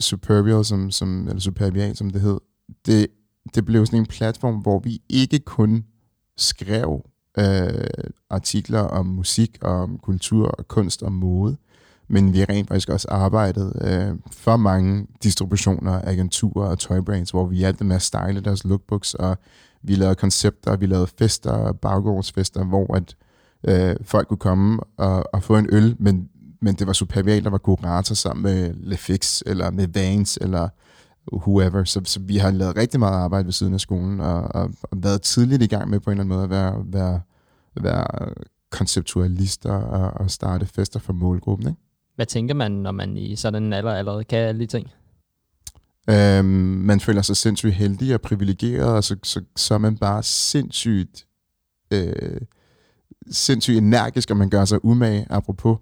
[0.00, 2.38] Superbial, som, som, eller Superbial, som det hed,
[2.86, 3.06] det,
[3.54, 5.84] det blev sådan en platform, hvor vi ikke kun
[6.36, 7.04] skrev
[7.38, 7.86] øh,
[8.30, 11.56] artikler om musik, og om kultur, og kunst og mode,
[12.08, 17.56] men vi rent faktisk også arbejdet øh, for mange distributioner, agenturer og toybrands, hvor vi
[17.56, 19.38] hjalp med at style deres lookbooks, og
[19.82, 23.16] vi lavede koncepter, vi lavede fester, baggårdsfester, hvor at
[23.68, 26.28] øh, folk kunne komme og, og få en øl, men,
[26.62, 30.68] men det var Supervial, der var kurator sammen med Lefix, eller med Vans, eller
[31.32, 31.84] whoever.
[31.84, 35.02] Så, så vi har lavet rigtig meget arbejde ved siden af skolen, og, og, og
[35.02, 37.20] været tidligt i gang med på en eller anden måde at være, være,
[37.82, 38.34] være
[38.70, 41.68] konceptualister og, og starte fester for målgruppen.
[41.68, 41.80] Ikke?
[42.16, 44.90] Hvad tænker man, når man i sådan en alder allerede kan alle de ting?
[46.10, 46.46] Øhm,
[46.86, 51.26] man føler sig sindssygt heldig og privilegeret, og så, så, så er man bare sindssygt,
[51.90, 52.40] øh,
[53.30, 55.78] sindssygt energisk, og man gør sig umage, apropos,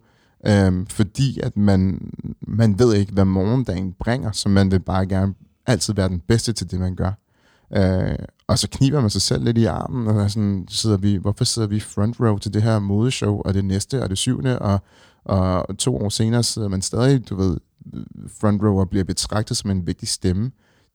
[0.46, 5.34] øhm, fordi at man, man ved ikke, hvad morgendagen bringer, så man vil bare gerne
[5.66, 7.12] altid være den bedste til det, man gør.
[7.76, 11.44] Øh, og så kniber man sig selv lidt i armen, og sådan sidder vi, hvorfor
[11.44, 14.78] sidder vi front row til det her modeshow, og det næste, og det syvende, og,
[15.24, 17.56] og to år senere sidder man stadig, du ved,
[18.40, 20.50] front row og bliver betragtet som en vigtig stemme.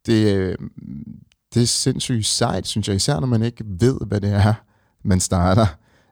[0.06, 0.58] Det, øh,
[1.54, 4.54] det er sindssygt sejt, synes jeg, især når man ikke ved, hvad det er,
[5.04, 5.66] man starter.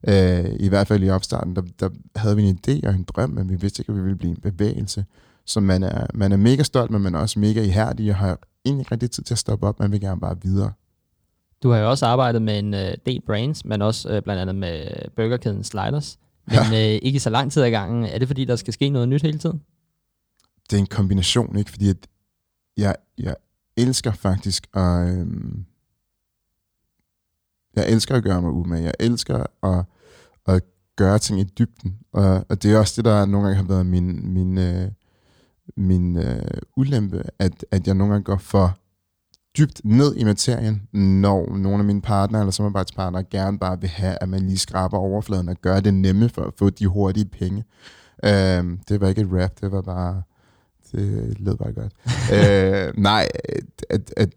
[0.07, 3.29] Øh, I hvert fald i opstarten, der, der havde vi en idé og en drøm,
[3.29, 5.05] men vi vidste ikke, at vi ville blive en bevægelse.
[5.45, 8.39] Så man er, man er mega stolt, men man er også mega ihærdig og har
[8.65, 9.79] egentlig ikke rigtig tid til at stoppe op.
[9.79, 10.71] Man vil gerne bare videre.
[11.63, 14.55] Du har jo også arbejdet med en uh, del brands, men også uh, blandt andet
[14.55, 16.19] med burgerkæden Sliders.
[16.47, 16.95] Men ja.
[16.95, 18.05] uh, ikke så lang tid ad gangen.
[18.05, 19.61] Er det fordi, der skal ske noget nyt hele tiden?
[20.69, 21.71] Det er en kombination, ikke?
[21.71, 22.07] Fordi at
[22.77, 23.35] jeg, jeg
[23.77, 25.09] elsker faktisk at...
[25.09, 25.65] Øhm,
[27.75, 28.83] jeg elsker at gøre mig umage.
[28.83, 29.85] Jeg elsker at,
[30.47, 30.63] at
[30.95, 31.97] gøre ting i dybden.
[32.13, 34.87] Og, og det er også det, der nogle gange har været min, min, øh,
[35.77, 36.41] min øh,
[36.77, 38.77] ulempe, at, at jeg nogle gange går for
[39.57, 44.17] dybt ned i materien, når nogle af mine partnere eller samarbejdspartnere gerne bare vil have,
[44.21, 47.63] at man lige skraber overfladen og gør det nemme for at få de hurtige penge.
[48.25, 50.21] Øh, det var ikke et rap, det var bare,
[50.91, 51.93] det lød bare godt.
[52.35, 53.27] øh, nej,
[53.89, 54.29] at, at,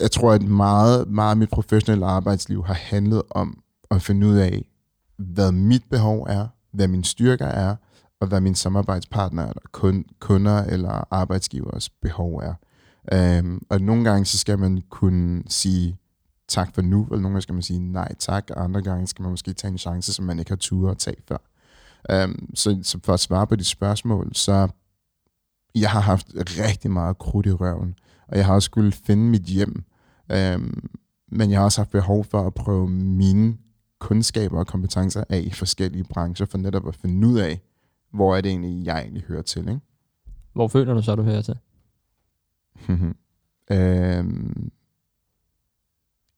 [0.00, 4.36] jeg tror, at meget, meget af mit professionelle arbejdsliv har handlet om at finde ud
[4.36, 4.68] af,
[5.16, 7.76] hvad mit behov er, hvad mine styrker er,
[8.20, 12.54] og hvad mine samarbejdspartnere, eller kun, kunder eller arbejdsgivers behov er.
[13.40, 15.98] Um, og nogle gange så skal man kunne sige
[16.48, 19.22] tak for nu, eller nogle gange skal man sige nej tak, og andre gange skal
[19.22, 21.38] man måske tage en chance, som man ikke har tur at tage før.
[22.24, 24.68] Um, så, så for at svare på de spørgsmål, så
[25.74, 27.94] jeg har haft rigtig meget krudt i røven,
[28.28, 29.84] og jeg har også skulle finde mit hjem.
[30.34, 30.90] Um,
[31.28, 33.56] men jeg har også haft behov for at prøve mine
[33.98, 37.60] kundskaber og kompetencer af i forskellige brancher, for netop at finde ud af,
[38.10, 39.60] hvor er det egentlig, jeg egentlig hører til.
[39.60, 39.80] Ikke?
[40.52, 41.56] Hvor føler du så, du hører til?
[43.70, 44.70] øhm,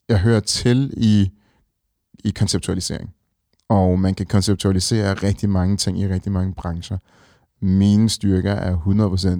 [0.09, 1.31] jeg hører til i,
[2.25, 3.15] i konceptualisering.
[3.69, 6.99] Og man kan konceptualisere rigtig mange ting i rigtig mange brancher.
[7.61, 8.77] Mine styrker er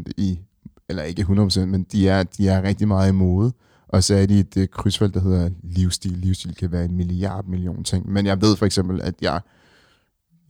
[0.07, 0.41] 100% i,
[0.89, 3.53] eller ikke 100%, men de er, de er rigtig meget i mode.
[3.89, 6.13] Og så er de et øh, krydsfelt, der hedder livsstil.
[6.13, 8.13] Livsstil kan være en milliard million ting.
[8.13, 9.41] Men jeg ved for eksempel, at jeg,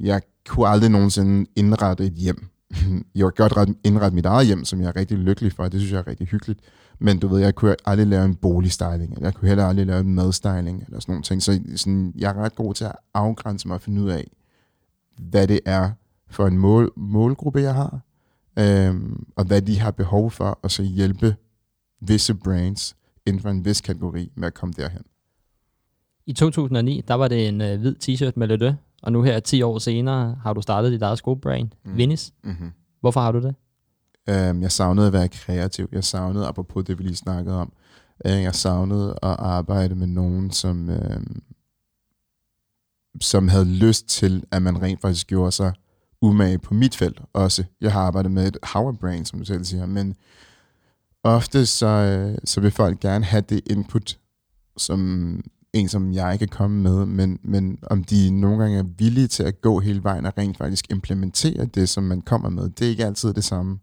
[0.01, 2.46] jeg kunne aldrig nogensinde indrette et hjem.
[3.14, 5.68] Jeg kan godt indrette mit eget hjem, som jeg er rigtig lykkelig for.
[5.68, 6.61] Det synes jeg er rigtig hyggeligt.
[6.98, 10.01] Men du ved, jeg kunne aldrig lave en boligstyling, eller jeg kunne heller aldrig lave
[10.01, 11.42] en madstyling, eller sådan nogle ting.
[11.42, 14.31] Så sådan, jeg er ret god til at afgrænse mig og finde ud af,
[15.18, 15.90] hvad det er
[16.31, 18.01] for en mål, målgruppe, jeg har,
[18.58, 21.36] øhm, og hvad de har behov for, og så hjælpe
[22.00, 25.02] visse brands inden for en vis kategori med at komme derhen.
[26.26, 29.62] I 2009, der var det en øh, hvid t-shirt med Lede, og nu her 10
[29.62, 31.96] år senere har du startet dit eget skobrand, mm.
[31.96, 32.32] Vinnis.
[32.44, 32.70] Mm-hmm.
[33.00, 33.54] Hvorfor har du det?
[34.50, 35.88] Um, jeg savnede at være kreativ.
[35.92, 37.72] Jeg savnede, apropos det vi lige snakkede om,
[38.24, 41.22] uh, jeg savnede at arbejde med nogen, som, uh,
[43.20, 45.72] som havde lyst til, at man rent faktisk gjorde sig
[46.22, 47.64] umage på mit felt også.
[47.81, 50.16] Jeg har arbejdet med et Howard Brain, som du selv siger, men
[51.22, 54.18] ofte så, øh, så vil folk gerne have det input,
[54.76, 55.40] som
[55.72, 59.42] en, som jeg kan komme med, men, men om de nogle gange er villige til
[59.42, 62.90] at gå hele vejen og rent faktisk implementere det, som man kommer med, det er
[62.90, 63.78] ikke altid det samme.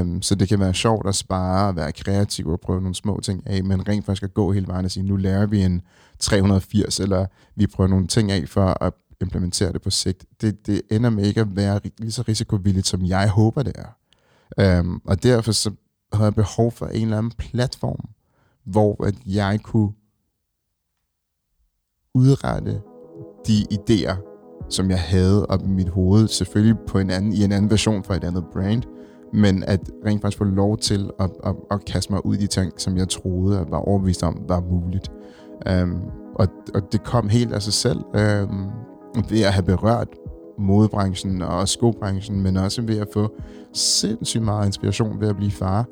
[0.00, 3.20] Um, så det kan være sjovt at spare og være kreativ og prøve nogle små
[3.20, 5.82] ting af, men rent faktisk at gå hele vejen og sige, nu lærer vi en
[6.18, 10.24] 380, eller vi prøver nogle ting af for at implementere det på sigt.
[10.40, 14.80] Det, det ender med ikke at være lige så risikovilligt, som jeg håber, det er.
[14.80, 15.70] Um, og derfor så
[16.12, 18.08] havde jeg behov for en eller anden platform,
[18.64, 19.92] hvor at jeg kunne
[22.14, 22.80] udrette
[23.46, 24.16] de idéer,
[24.70, 28.04] som jeg havde op i mit hoved, selvfølgelig på en anden, i en anden version
[28.04, 28.82] for et andet brand,
[29.32, 32.46] men at rent faktisk få lov til at, at, at kaste mig ud i de
[32.46, 35.12] ting, som jeg troede og var overbevist om, var muligt.
[35.70, 36.02] Um,
[36.34, 38.70] og, og det kom helt af sig selv, um,
[39.28, 40.08] ved at have berørt
[40.58, 43.30] modebranchen og skobranchen, men også ved at få
[43.72, 45.86] sindssygt meget inspiration ved at blive far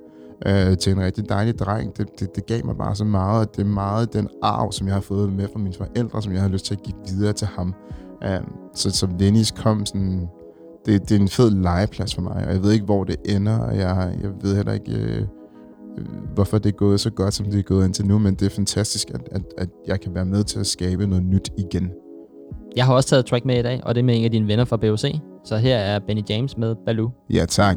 [0.46, 1.96] øh, til en rigtig dejlig dreng.
[1.96, 4.87] Det, det, det gav mig bare så meget, og det er meget den arv, som
[4.87, 7.33] jeg har fået med fra mine forældre, som jeg har lyst til at give videre
[7.33, 7.74] til ham.
[8.24, 8.40] Øh,
[8.74, 10.28] så som Dennis kom sådan
[10.87, 13.59] det, det er en fed legeplads for mig, og jeg ved ikke, hvor det ender,
[13.59, 15.22] og jeg, jeg ved heller ikke, øh,
[16.35, 18.50] hvorfor det er gået så godt, som det er gået indtil nu, men det er
[18.50, 21.90] fantastisk, at, at, at jeg kan være med til at skabe noget nyt igen.
[22.79, 24.49] Jeg har også taget track med i dag, og det er med en af dine
[24.49, 25.05] venner fra BOC.
[25.45, 27.11] Så her er Benny James med Baloo.
[27.31, 27.77] Ja, tak.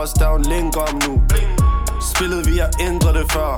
[0.00, 1.22] Ur, og det er en link om nu.
[2.14, 3.52] Spillet, vi har ændret det før.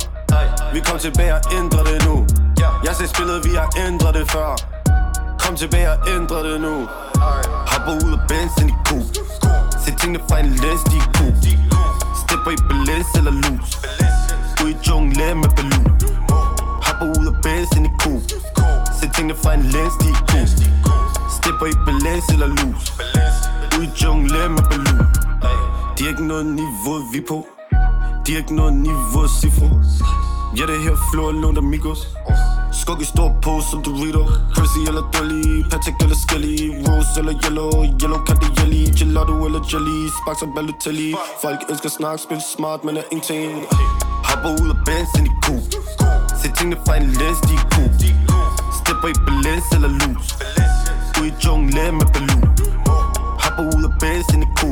[0.75, 2.27] Vi kom tilbage og ændrer det nu.
[2.85, 4.51] Jeg sagde spillet, vi har ændret det før.
[5.39, 6.89] Kom tilbage og ændre det nu.
[7.71, 8.97] Hopper ud af benzen i ko
[9.85, 11.35] Se tingene fra en lens, de er cool
[12.23, 13.79] Stepper i balance eller loose
[14.65, 15.85] Ud i jungle med Baloo.
[16.87, 18.13] Hopper ud af benzen i ko
[19.01, 20.47] Se tingene fra en lens, de er cool
[21.37, 22.93] Stepper i balance eller loose
[23.79, 25.32] Ud i jungle med Baloo.
[26.03, 27.47] De er ikke noget niveau, vi er på.
[28.27, 29.69] De er ikke noget niveau cifre
[30.59, 32.09] Ja, det her flow er lånt amigos
[32.73, 34.23] Skug i stor pose som Dorito.
[34.55, 36.57] Percy eller Dolly Patek eller Skelly.
[36.87, 37.71] Rose eller Yellow
[38.03, 38.83] Yellow kan det jelly.
[38.99, 41.15] Gelato eller Jelly Sparks og Balotelli.
[41.43, 43.53] Folk elsker snak, spil smart, men er ingenting.
[44.29, 45.55] Hopper ud af bands ind i ko
[46.41, 47.91] Se tingene fra en læs, de er cool.
[48.79, 50.29] Stepper i balance eller loose.
[51.21, 52.43] Ud i jungle med Baloo
[53.43, 54.69] Hopper ud af bands ind i ko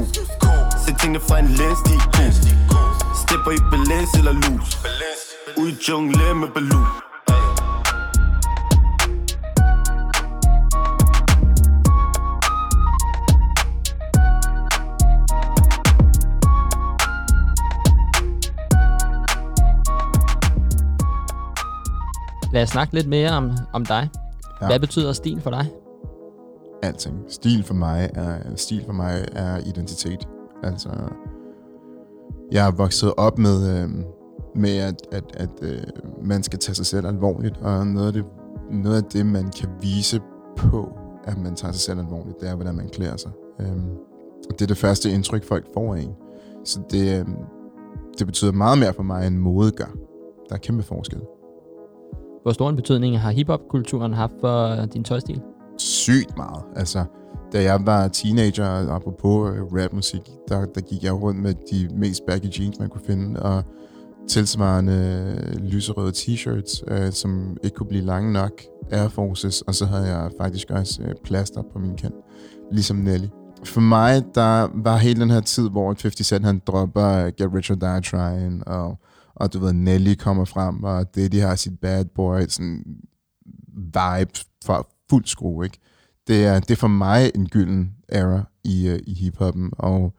[0.91, 2.33] Se tingene fra en læs, de er cool
[3.23, 4.79] Stepper i balance eller loose
[5.59, 6.87] Ud i jungle med Baloo
[22.53, 24.09] Lad os snakke lidt mere om, om dig.
[24.61, 24.67] Ja.
[24.67, 25.67] Hvad betyder stil for dig?
[26.83, 27.17] Alting.
[27.29, 30.27] Stil for mig er, stil for mig er identitet.
[30.63, 30.89] Altså,
[32.53, 33.91] jeg er vokset op med, øh,
[34.55, 35.83] med at, at, at øh,
[36.23, 38.25] man skal tage sig selv alvorligt, og noget af, det,
[38.71, 40.21] noget af det, man kan vise
[40.57, 40.89] på,
[41.25, 43.31] at man tager sig selv alvorligt, det er, hvordan man klæder sig.
[44.51, 46.15] Og det er det første indtryk, folk får af en.
[46.65, 47.27] Så det, øh,
[48.19, 49.91] det betyder meget mere for mig, end mode gør.
[50.49, 51.21] Der er kæmpe forskel.
[52.43, 55.43] Hvor stor en betydning har hiphop-kulturen haft for din tøjstil?
[55.81, 56.63] sygt meget.
[56.77, 57.05] Altså,
[57.53, 62.27] da jeg var teenager, apropos øh, rapmusik, der, der gik jeg rundt med de mest
[62.27, 63.65] baggy jeans, man kunne finde, og
[64.29, 69.87] tilsvarende øh, lyserøde t-shirts, øh, som ikke kunne blive lange nok, Air Forces, og så
[69.87, 72.15] havde jeg faktisk også øh, plaster på min kant,
[72.73, 73.27] ligesom Nelly.
[73.65, 77.55] For mig, der var hele den her tid, hvor 50 Cent han dropper øh, Get
[77.55, 78.99] Rich or Die Trying, og,
[79.35, 82.85] og du ved, Nelly kommer frem, og det de har sit bad boy, sådan
[83.77, 85.79] vibe fra fuld skrue, ikke?
[86.31, 90.15] Det er, det er for mig en gylden era i, øh, i hiphoppen, og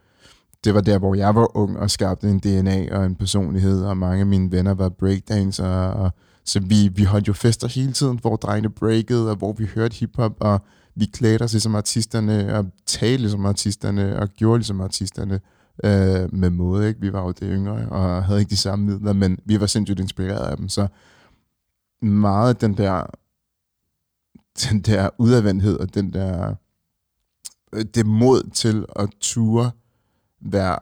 [0.64, 3.98] det var der, hvor jeg var ung og skabte en DNA og en personlighed, og
[3.98, 6.12] mange af mine venner var breakdancer, og
[6.46, 9.96] så vi, vi holdt jo fester hele tiden, hvor drengene breakede, og hvor vi hørte
[9.96, 10.62] hiphop, og
[10.96, 15.40] vi klædte os ligesom artisterne, og talte ligesom artisterne, og gjorde ligesom artisterne
[15.84, 16.88] øh, med måde.
[16.88, 17.02] Ikke?
[17.02, 20.00] Vi var jo det yngre, og havde ikke de samme midler, men vi var sindssygt
[20.00, 20.70] inspireret af dem.
[20.70, 20.88] Så
[22.02, 23.04] meget den der
[24.60, 26.56] den der udadvendthed og den der
[27.74, 29.72] øh, det mod til at ture
[30.40, 30.80] være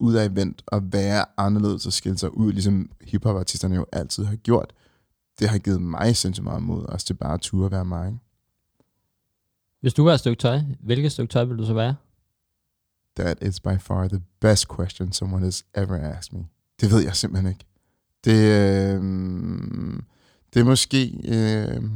[0.00, 4.72] udadvendt og være anderledes og skille sig ud, ligesom hiphop-artisterne jo altid har gjort.
[5.38, 8.06] Det har givet mig sindssygt meget mod, også til bare at ture at være mig.
[8.06, 8.18] ikke?
[9.80, 11.96] Hvis du var et stykke tøj, hvilket stykke tøj ville du så være?
[13.16, 16.46] That is by far the best question someone has ever asked me.
[16.80, 17.64] Det ved jeg simpelthen ikke.
[18.24, 19.02] Det, øh,
[20.54, 21.20] det er måske...
[21.24, 21.90] Øh,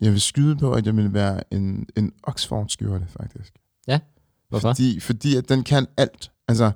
[0.00, 3.54] jeg vil skyde på, at jeg vil være en, en Oxford-skjorte, faktisk.
[4.48, 4.68] Hvorfor?
[4.68, 6.30] Fordi, fordi at den kan alt.
[6.48, 6.72] Altså,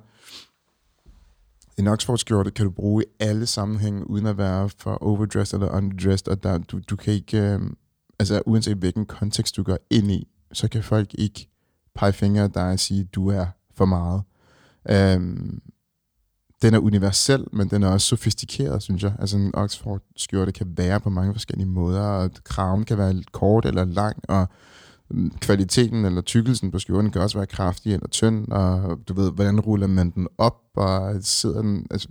[1.77, 6.27] en Oxford-skjorte kan du bruge i alle sammenhænge, uden at være for overdressed eller underdressed,
[6.27, 7.59] og der, du, du kan ikke, øh,
[8.19, 11.49] altså uanset hvilken kontekst du går ind i, så kan folk ikke
[11.95, 13.45] pege fingre af dig og sige, du er
[13.75, 14.23] for meget.
[14.89, 15.61] Øhm,
[16.61, 19.15] den er universel, men den er også sofistikeret, synes jeg.
[19.19, 23.85] Altså en Oxford-skjorte kan være på mange forskellige måder, og kraven kan være kort eller
[23.85, 24.47] lang, og
[25.09, 29.31] mm, kvaliteten eller tykkelsen på skjorten kan også være kraftig eller tynd, og du ved,
[29.31, 32.07] hvordan ruller man den op, og sidder den, altså,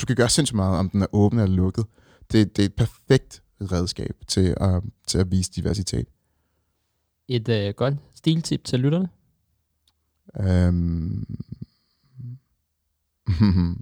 [0.00, 1.84] du kan gøre sindssygt meget, om den er åben eller lukket.
[2.32, 6.06] Det, det er et perfekt redskab til at, til at vise diversitet.
[7.28, 9.08] Et øh, godt stiltip til lytterne?
[10.40, 11.24] Øhm.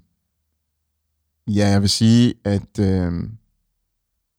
[1.57, 3.39] ja, jeg vil sige, at øhm,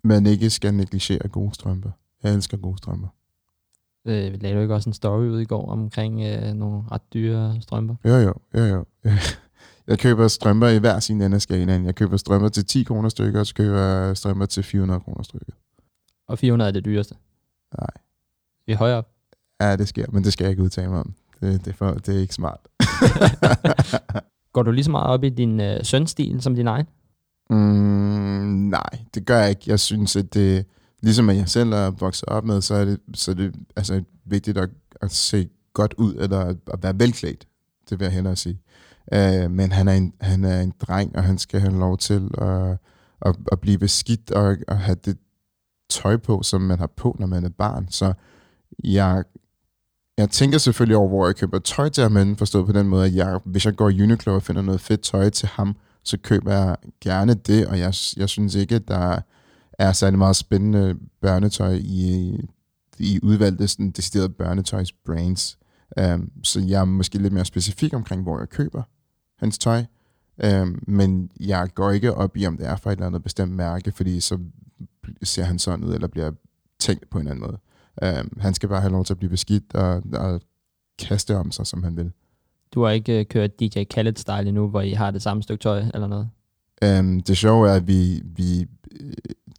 [0.03, 1.91] man ikke skal negligere gode strømper.
[2.23, 3.07] Jeg elsker gode strømper.
[4.05, 7.61] Øh, lavede du ikke også en story ud i går omkring øh, nogle ret dyre
[7.61, 7.95] strømper?
[8.05, 8.85] Jo, jo, jo, jo.
[9.87, 11.85] Jeg køber strømper i hver sin ende af skalaen.
[11.85, 15.23] Jeg køber strømper til 10 kroner stykker, og så køber jeg strømper til 400 kroner
[15.23, 15.53] stykker.
[16.27, 17.15] Og 400 er det dyreste.
[17.79, 17.89] Nej.
[18.65, 19.09] Vi er højere op.
[19.61, 21.13] Ja, det sker, men det skal jeg ikke udtale mig om.
[21.41, 22.59] Det, det, er, for, det er ikke smart.
[24.53, 26.85] Går du lige så meget op i din øh, sønstil som din egen?
[27.49, 29.63] Mm, nej, det gør jeg ikke.
[29.67, 30.65] Jeg synes, at det,
[31.01, 34.03] ligesom at jeg selv er vokset op med, så er det, så er det altså,
[34.25, 34.69] vigtigt at,
[35.01, 37.47] at se godt ud, eller at, at være velklædt.
[37.89, 38.59] Det vil jeg hellere sige.
[39.13, 42.29] Øh, men han er, en, han er en dreng, og han skal have lov til
[42.37, 42.77] at,
[43.21, 45.17] at, at blive beskidt og at have det
[45.89, 47.87] tøj på, som man har på, når man er barn.
[47.89, 48.13] Så
[48.83, 49.23] jeg,
[50.17, 53.05] jeg tænker selvfølgelig over, hvor jeg køber tøj til ham, men forstået på den måde,
[53.05, 56.17] at jeg, hvis jeg går i Uniqlo og finder noget fedt tøj til ham, så
[56.17, 59.21] køber jeg gerne det, og jeg, jeg synes ikke, at der
[59.79, 62.37] er særlig meget spændende børnetøj i,
[62.99, 65.57] i udvalgte sådan deciderede børnetøjsbrands.
[66.01, 68.83] Um, så jeg er måske lidt mere specifik omkring, hvor jeg køber
[69.37, 69.83] hans tøj.
[70.43, 73.51] Um, men jeg går ikke op i, om det er fra et eller andet bestemt
[73.51, 74.39] mærke, fordi så
[75.23, 76.31] ser han sådan ud, eller bliver
[76.79, 77.57] tænkt på en anden måde.
[78.01, 80.41] Um, han skal bare have lov til at blive beskidt og, og
[80.99, 82.11] kaste om sig, som han vil.
[82.73, 85.83] Du har ikke øh, kørt DJ Khaled-style endnu, hvor I har det samme stykke tøj
[85.93, 86.29] eller noget?
[86.99, 88.67] Um, det sjove er, at vi, vi
[89.01, 89.13] øh,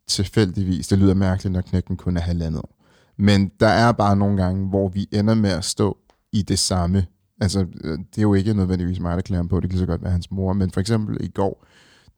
[0.07, 2.77] tilfældigvis, det lyder mærkeligt, når knækken kun er halvandet år.
[3.17, 5.99] Men der er bare nogle gange, hvor vi ender med at stå
[6.33, 7.07] i det samme.
[7.41, 9.87] Altså, øh, det er jo ikke nødvendigvis mig, der klæder ham på, det kan så
[9.87, 10.53] godt være hans mor.
[10.53, 11.67] Men for eksempel i går,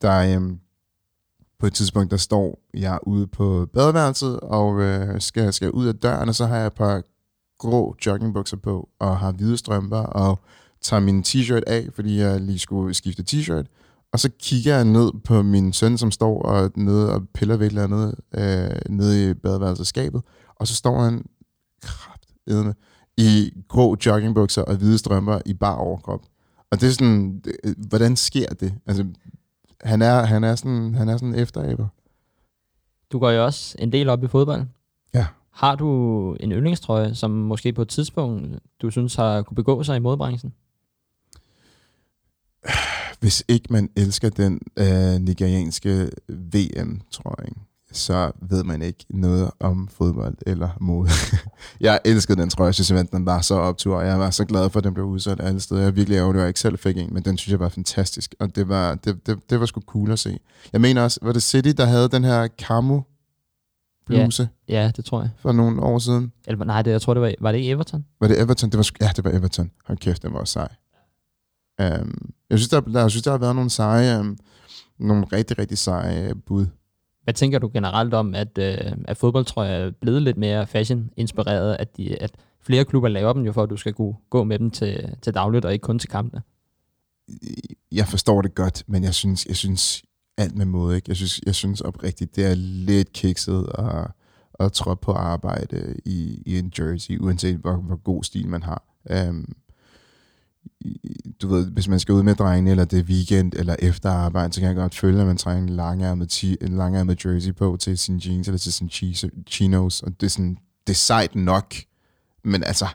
[0.02, 0.60] der um,
[1.58, 5.94] på et tidspunkt, der står jeg ude på badeværelset, og øh, skal, skal ud af
[5.94, 7.02] døren, og så har jeg et par
[7.58, 10.38] grå joggingbukser på, og har hvide strømper, og
[10.82, 13.66] tager min t-shirt af, fordi jeg lige skulle skifte t-shirt.
[14.12, 17.66] Og så kigger jeg ned på min søn, som står og, nede og piller ved
[17.66, 20.22] et eller andet øh, nede i badeværelseskabet.
[20.56, 21.24] Og så står han
[21.82, 22.74] kraftedende
[23.16, 26.20] i grå joggingbukser og hvide strømper i bar overkrop.
[26.70, 28.74] Og det er sådan, øh, hvordan sker det?
[28.86, 29.06] Altså,
[29.86, 31.88] han er, han er sådan, han er sådan efteraber.
[33.12, 34.62] Du går jo også en del op i fodbold.
[35.14, 35.26] Ja.
[35.50, 35.90] Har du
[36.40, 40.54] en yndlingstrøje, som måske på et tidspunkt, du synes har kunne begå sig i modbranchen?
[43.20, 47.52] Hvis ikke man elsker den øh, nigerianske VM, tror jeg,
[47.92, 51.08] så ved man ikke noget om fodbold eller mode.
[51.80, 54.44] jeg elskede den trøje, jeg synes simpelthen, den var så optur, og jeg var så
[54.44, 55.80] glad for, at den blev udsolgt alle steder.
[55.80, 57.68] Jeg er virkelig ærgerlig, at jeg ikke selv fik en, men den synes jeg var
[57.68, 60.38] fantastisk, og det var, det, det, det var sgu cool at se.
[60.72, 63.00] Jeg mener også, var det City, der havde den her camo
[64.06, 65.30] bluse Ja, det tror jeg.
[65.38, 66.32] for nogle år siden?
[66.46, 68.04] Eller, nej, det, jeg tror, det var, var det Everton?
[68.20, 68.70] Var det Everton?
[68.70, 69.70] Det var, ja, det var Everton.
[69.86, 70.68] Hold kæft, den var også sej.
[72.00, 74.38] Um, jeg, synes, der, der, jeg synes, der har været nogle seje, um,
[74.98, 76.66] nogle rigtig, rigtig seje bud.
[77.26, 81.96] Hvad tænker du generelt om, at, øh, at fodboldtrøjer er blevet lidt mere fashion-inspireret, at,
[81.96, 84.70] de, at flere klubber laver dem jo for, at du skal kunne gå med dem
[84.70, 86.42] til, til dagligt og ikke kun til kampene?
[87.92, 90.02] jeg forstår det godt, men jeg synes, jeg synes
[90.38, 90.96] alt med måde.
[90.96, 91.08] Ikke?
[91.08, 94.10] Jeg, synes, jeg synes oprigtigt, det er lidt kikset at,
[94.60, 98.82] at tråde på arbejde i, i en jersey, uanset hvor, hvor god stil man har.
[99.28, 99.56] Um,
[101.42, 104.52] du ved, hvis man skal ud med drengene, eller det er weekend, eller efter arbejde,
[104.52, 107.76] så kan jeg godt føle, at man trænger en langærmet, ti- en langærmet jersey på
[107.80, 108.90] til sin jeans, eller til sin
[109.46, 111.74] chinos, og det er sådan, det er sejt nok,
[112.44, 112.86] men altså,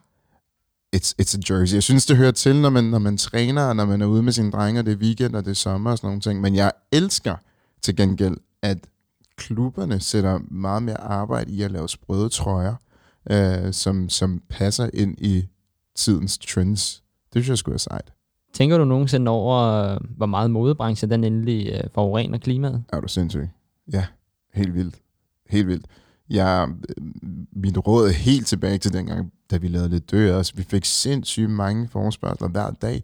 [0.96, 1.76] it's, it's a jersey.
[1.76, 4.24] Jeg synes, det hører til, når man, når man træner, og når man er ude
[4.24, 6.42] med sine drenge, og det er weekend, og det er sommer og sådan nogle ting,
[6.42, 7.36] men jeg elsker
[7.82, 8.78] til gengæld, at
[9.38, 12.76] klubberne sætter meget mere arbejde i at lave sprøde trøjer,
[13.32, 15.48] øh, som, som passer ind i
[15.96, 17.04] tidens trends.
[17.34, 18.14] Det synes jeg skulle være sejt.
[18.54, 22.84] Tænker du nogensinde over, øh, hvor meget modebranchen den endelig øh, forurener klimaet?
[22.94, 23.50] Er du sindssyg?
[23.94, 24.06] Ja,
[24.54, 24.96] helt vildt.
[25.50, 25.86] Helt vildt.
[26.30, 27.06] Jeg, øh,
[27.56, 30.38] mit råd er helt tilbage til dengang, da vi lavede lidt dø.
[30.38, 33.04] Altså, vi fik sindssygt mange forespørgsler hver dag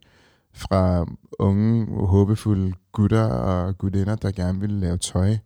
[0.53, 1.05] fra
[1.39, 5.37] unge, håbefulde gutter og gutinder, der gerne ville lave tøj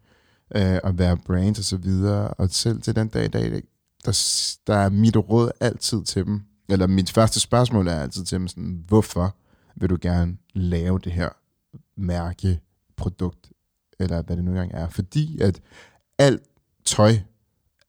[0.55, 2.27] øh, og være brands og så videre.
[2.27, 3.61] Og selv til den dag i dag,
[4.05, 4.11] der,
[4.67, 8.47] der er mit råd altid til dem, eller mit første spørgsmål er altid til dem
[8.47, 9.35] sådan, hvorfor
[9.75, 11.29] vil du gerne lave det her
[11.97, 12.59] mærke,
[12.97, 13.51] produkt,
[13.99, 14.89] eller hvad det nu engang er.
[14.89, 15.61] Fordi at
[16.17, 16.43] alt
[16.85, 17.13] tøj,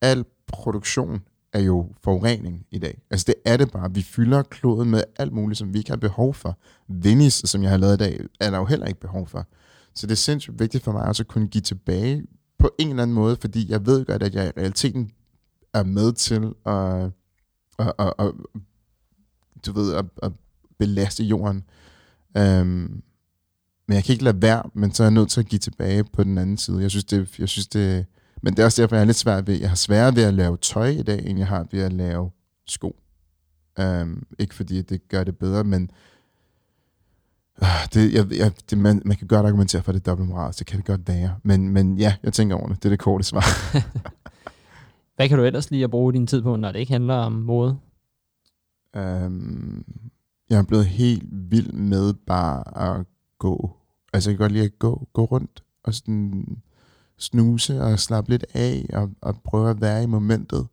[0.00, 3.02] al produktion er jo forurening i dag.
[3.10, 3.94] Altså det er det bare.
[3.94, 6.58] Vi fylder kloden med alt muligt, som vi ikke har behov for.
[6.88, 9.46] Vinnis, som jeg har lavet i dag, er der jo heller ikke behov for.
[9.94, 12.22] Så det er sindssygt vigtigt for mig også at kunne give tilbage
[12.58, 15.10] på en eller anden måde, fordi jeg ved godt, at jeg i realiteten
[15.74, 17.10] er med til at,
[17.78, 18.34] og, og, og
[19.66, 20.32] du ved, at, at
[20.78, 21.64] belaste jorden.
[22.36, 23.02] Øhm,
[23.86, 26.04] men jeg kan ikke lade være, men så er jeg nødt til at give tilbage
[26.04, 26.82] på den anden side.
[26.82, 28.06] Jeg synes, det, jeg synes det,
[28.42, 30.34] men det er også derfor, jeg er lidt svært ved, jeg har sværere ved at
[30.34, 32.30] lave tøj i dag, end jeg har ved at lave
[32.66, 32.96] sko.
[33.78, 35.90] Øhm, ikke fordi det gør det bedre, men
[37.62, 40.54] øh, det, jeg, jeg, det, man, man kan godt argumentere for, at det er dobbeltmoral,
[40.54, 41.36] så kan det godt være.
[41.42, 42.76] Men, men ja, jeg tænker over det.
[42.76, 43.44] Det er det korte svar.
[45.16, 47.32] Hvad kan du ellers lige at bruge din tid på, når det ikke handler om
[47.32, 47.78] mode?
[48.96, 49.84] Um,
[50.50, 53.06] jeg er blevet helt vild med bare at
[53.38, 53.76] gå.
[54.12, 56.56] Altså jeg kan godt lide at gå, gå rundt og sådan
[57.18, 60.66] snuse og slappe lidt af og, og prøve at være i momentet.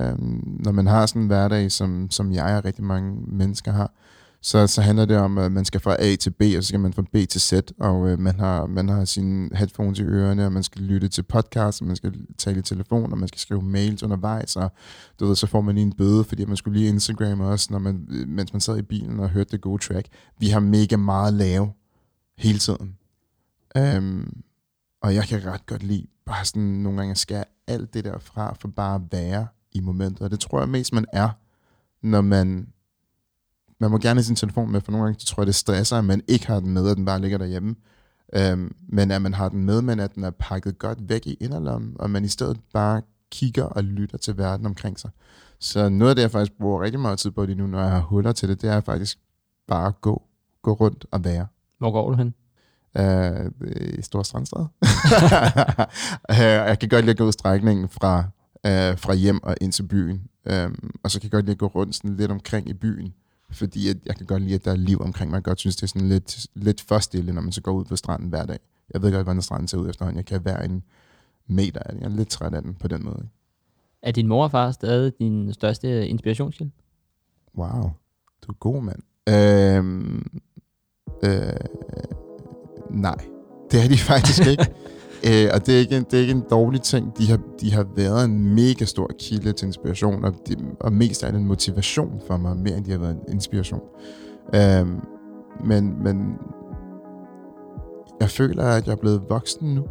[0.00, 3.92] Um, når man har sådan en hverdag, som, som jeg og rigtig mange mennesker har,
[4.40, 6.80] så, så handler det om, at man skal fra A til B, og så skal
[6.80, 10.46] man fra B til Z, og øh, man, har, man har sine headphones i ørerne,
[10.46, 13.40] og man skal lytte til podcast, og man skal tale i telefon, og man skal
[13.40, 14.72] skrive mails undervejs, og
[15.20, 17.78] du ved, så får man lige en bøde, fordi man skulle lige Instagram også, når
[17.78, 20.08] man, øh, mens man sad i bilen og hørte det gode track.
[20.38, 21.72] Vi har mega meget lave
[22.38, 22.96] hele tiden.
[23.96, 24.42] Um,
[25.02, 28.18] og jeg kan ret godt lide bare sådan nogle gange at skære alt det der
[28.18, 30.20] fra, for bare at være i momentet.
[30.20, 31.30] Og det tror jeg mest, man er,
[32.02, 32.72] når man
[33.80, 35.96] man må gerne have sin telefon med, for nogle gange så tror jeg, det stresser,
[35.96, 37.76] at man ikke har den med, at den bare ligger derhjemme.
[38.52, 41.36] Um, men at man har den med, men at den er pakket godt væk i
[41.40, 45.10] inderlommen, og man i stedet bare kigger og lytter til verden omkring sig.
[45.60, 47.90] Så noget af det, jeg faktisk bruger rigtig meget tid på lige nu, når jeg
[47.90, 49.18] har huller til det, det er faktisk
[49.68, 50.22] bare at gå,
[50.62, 51.46] gå rundt og være.
[51.78, 52.34] Hvor går du hen?
[52.98, 53.68] Uh,
[53.98, 54.60] I Stor Strandstad.
[56.30, 58.18] uh, jeg kan godt lide at gå strækningen fra,
[58.54, 60.22] uh, fra hjem og ind til byen.
[60.50, 63.14] Um, og så kan jeg godt lide at gå rundt sådan lidt omkring i byen.
[63.50, 65.36] Fordi at jeg kan godt lide, at der er liv omkring mig.
[65.36, 67.84] Jeg godt synes, det er sådan lidt, lidt for stille, når man så går ud
[67.84, 68.58] på stranden hver dag.
[68.94, 70.16] Jeg ved godt, hvordan stranden ser ud efterhånden.
[70.16, 70.82] Jeg kan være en
[71.46, 72.02] meter af den.
[72.02, 73.16] Jeg er lidt træt af den på den måde.
[73.18, 73.34] ikke?
[74.02, 76.70] Er din mor og far stadig din største inspirationskilde?
[77.56, 77.90] Wow,
[78.42, 79.02] du er god, mand.
[79.28, 80.40] Øhm,
[81.24, 81.52] øh,
[82.90, 83.16] nej,
[83.70, 84.66] det er de faktisk ikke
[85.26, 87.18] øh, og det er ikke, en, det er ikke en dårlig ting.
[87.18, 91.24] De har, de har været en mega stor kilde til inspiration, og, de, og mest
[91.24, 93.80] af en motivation for mig, mere end de har været en inspiration.
[94.54, 94.86] Øh,
[95.64, 96.34] men, men
[98.20, 99.84] jeg føler, at jeg er blevet voksen nu,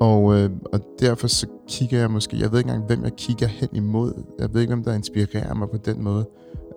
[0.00, 3.46] og, øh, og derfor så kigger jeg måske, jeg ved ikke engang, hvem jeg kigger
[3.46, 4.12] hen imod.
[4.38, 6.26] Jeg ved ikke, hvem der inspirerer mig på den måde.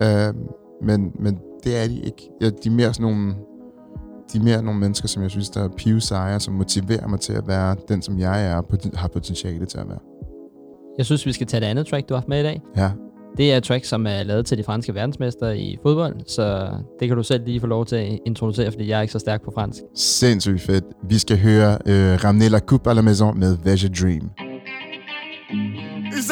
[0.02, 0.34] Øh,
[0.82, 2.30] men, men det er de ikke.
[2.40, 3.34] Ja, de er mere sådan nogle,
[4.32, 7.32] de er mere nogle mennesker, som jeg synes, der er pivsejer, som motiverer mig til
[7.32, 8.64] at være den, som jeg er, og
[8.94, 9.98] har potentiale til at være.
[10.98, 12.60] Jeg synes, vi skal tage det andet track, du har haft med i dag.
[12.76, 12.90] Ja,
[13.36, 16.68] Det er et track, som er lavet til de franske verdensmester i fodbold, så
[17.00, 19.18] det kan du selv lige få lov til at introducere, fordi jeg er ikke så
[19.18, 19.80] stærk på fransk.
[19.94, 20.84] sindssygt fedt.
[21.08, 24.30] Vi skal høre øh, Ramener la coupe à la maison med Veja Dream.
[26.18, 26.24] Et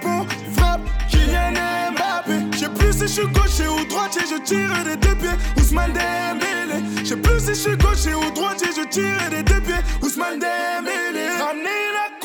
[0.00, 0.26] pont.
[0.56, 0.80] Frappe,
[1.10, 1.52] Kylian
[1.92, 2.46] Mbappé.
[2.52, 5.38] Je sais plus si je suis gaucher ou droitier, je tire des deux pieds.
[5.56, 6.82] Ousmane Dembélé.
[7.00, 9.82] Je sais plus si je suis gaucher ou droitier, je tire des deux pieds.
[10.02, 11.28] Ousmane Dembélé.
[11.40, 12.17] Ramenez la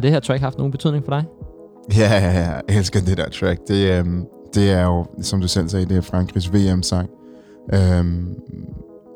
[0.00, 1.24] Har det her track haft nogen betydning for dig?
[1.96, 3.68] Ja, ja, ja, jeg elsker det der track.
[3.68, 4.24] Det, øhm,
[4.54, 7.10] det er jo, som du selv sagde, det er Frankrigs VM-sang.
[7.74, 8.34] Øhm,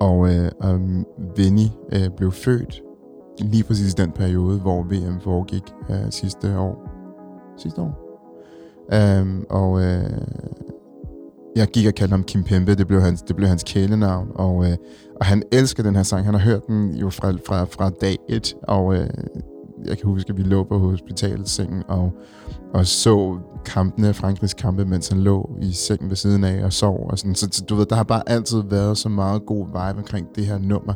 [0.01, 1.07] og øh, um,
[1.37, 2.82] Vinny øh, blev født
[3.39, 6.91] lige præcis i den periode, hvor VM foregik øh, sidste år.
[7.59, 8.20] Sidste år?
[8.93, 10.11] Øhm, og øh,
[11.57, 14.64] jeg gik og kaldte ham Kim Pembe, det blev hans, det blev hans kælenavn, og,
[14.64, 14.76] øh,
[15.20, 16.24] og han elsker den her sang.
[16.24, 19.09] Han har hørt den jo fra, fra, fra dag et, og øh,
[19.87, 22.12] jeg kan huske, at vi lå på hospitalsengen og,
[22.74, 27.07] og så kampene, Frankrigs kampe, mens han lå i sengen ved siden af og sov.
[27.11, 27.35] Og sådan.
[27.35, 30.47] Så, så du ved, der har bare altid været så meget god vibe omkring det
[30.47, 30.95] her nummer.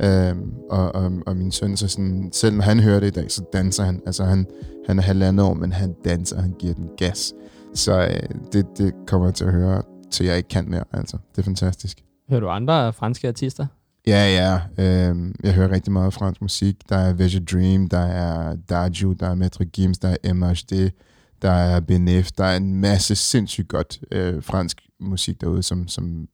[0.00, 3.30] Øhm, og, og, og min søn, så sådan, selv når han hører det i dag,
[3.30, 4.00] så danser han.
[4.06, 4.46] Altså han,
[4.86, 7.34] han er halvandet år, men han danser, han giver den gas.
[7.74, 10.84] Så øh, det, det kommer jeg til at høre, til jeg ikke kan mere.
[10.92, 12.04] Altså, det er fantastisk.
[12.30, 13.66] Hører du andre franske artister?
[14.08, 14.60] Ja, ja.
[14.78, 16.76] Øh, jeg hører rigtig meget fransk musik.
[16.88, 20.90] Der er Veja Dream, der er Daju, der er Maître Gims, der er MHD,
[21.42, 22.30] der er BNF.
[22.32, 26.28] Der er en masse sindssygt godt øh, fransk musik derude, som, som,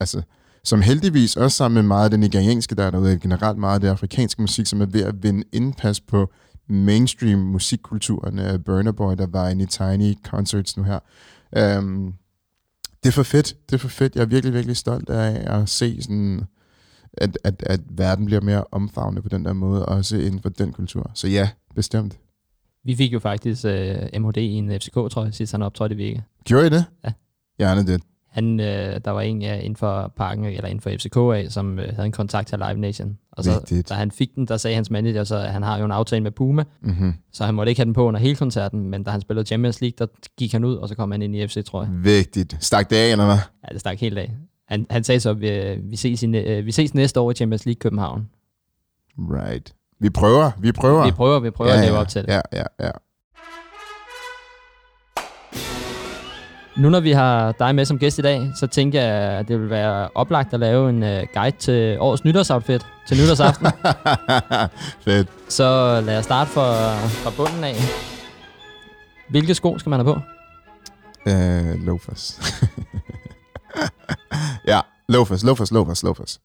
[0.00, 0.22] altså,
[0.64, 3.80] som heldigvis også sammen med meget af den nigerianske, der er derude, generelt meget af
[3.80, 6.32] det afrikanske musik, som er ved at vinde indpas på
[6.68, 8.38] mainstream musikkulturen.
[8.38, 10.98] Uh, Burner Boy, der var inde i Tiny Concerts nu her.
[11.56, 12.12] Øh,
[13.02, 13.56] det er for fedt.
[13.70, 14.14] Det er for fedt.
[14.14, 16.46] Jeg er virkelig, virkelig stolt af at se sådan
[17.16, 20.72] at, at, at verden bliver mere omfavnende på den der måde, også inden for den
[20.72, 21.10] kultur.
[21.14, 22.18] Så ja, bestemt.
[22.84, 26.20] Vi fik jo faktisk uh, MHD i en FCK-trøje, sidst han optrådte i Vega.
[26.44, 26.84] Gjorde I det?
[27.04, 27.12] Ja.
[27.58, 28.02] Gerne det.
[28.30, 31.78] Han, øh, der var en ja, inden for parken, eller inden for FCK af, som
[31.78, 33.18] øh, havde en kontakt til Live Nation.
[33.32, 33.88] Og så, Vigtigt.
[33.88, 36.22] da han fik den, der sagde hans manager, så at han har jo en aftale
[36.22, 37.14] med Puma, Mm-hmm.
[37.32, 39.80] så han måtte ikke have den på under hele koncerten, men da han spillede Champions
[39.80, 40.06] League, der
[40.38, 41.90] gik han ud, og så kom han ind i FC, tror jeg.
[42.04, 42.56] Vigtigt.
[42.60, 43.38] Stak det af, eller hvad?
[43.68, 44.32] Ja, det stak helt af.
[44.68, 47.30] Han, han sagde så, at vi, øh, vi, ses i, øh, vi ses næste år
[47.30, 48.28] i Champions League København.
[49.18, 49.74] Right.
[50.00, 51.04] Vi prøver, vi prøver.
[51.04, 52.28] Vi prøver, vi prøver ja, at leve ja, op til det.
[52.28, 52.90] Ja, ja, ja.
[56.76, 59.60] Nu når vi har dig med som gæst i dag, så tænker jeg, at det
[59.60, 63.66] vil være oplagt at lave en uh, guide til årets nytårsoutfit til nytårsaften.
[65.04, 65.28] Fedt.
[65.48, 67.74] så lad os starte fra, fra bunden af.
[69.30, 70.20] Hvilke sko skal man have på?
[71.30, 72.40] Uh, loafers.
[74.72, 76.40] ja, loafers, loafers, loafers, loafers.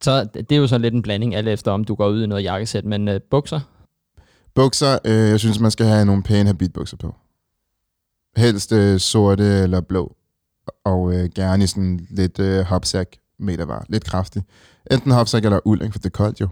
[0.00, 2.26] Så det er jo så lidt en blanding, alt efter om du går ud i
[2.26, 3.60] noget jakkesæt, men uh, bukser,
[4.54, 7.14] Bukser, øh, jeg synes, man skal have nogle pæne habitbukser på.
[8.36, 10.16] Helst øh, sorte eller blå.
[10.84, 13.86] Og øh, gerne i sådan lidt øh, hopsack metervar.
[13.88, 14.42] Lidt kraftig.
[14.90, 15.92] Enten hopsack eller uld, ikke?
[15.92, 16.48] for det er koldt jo.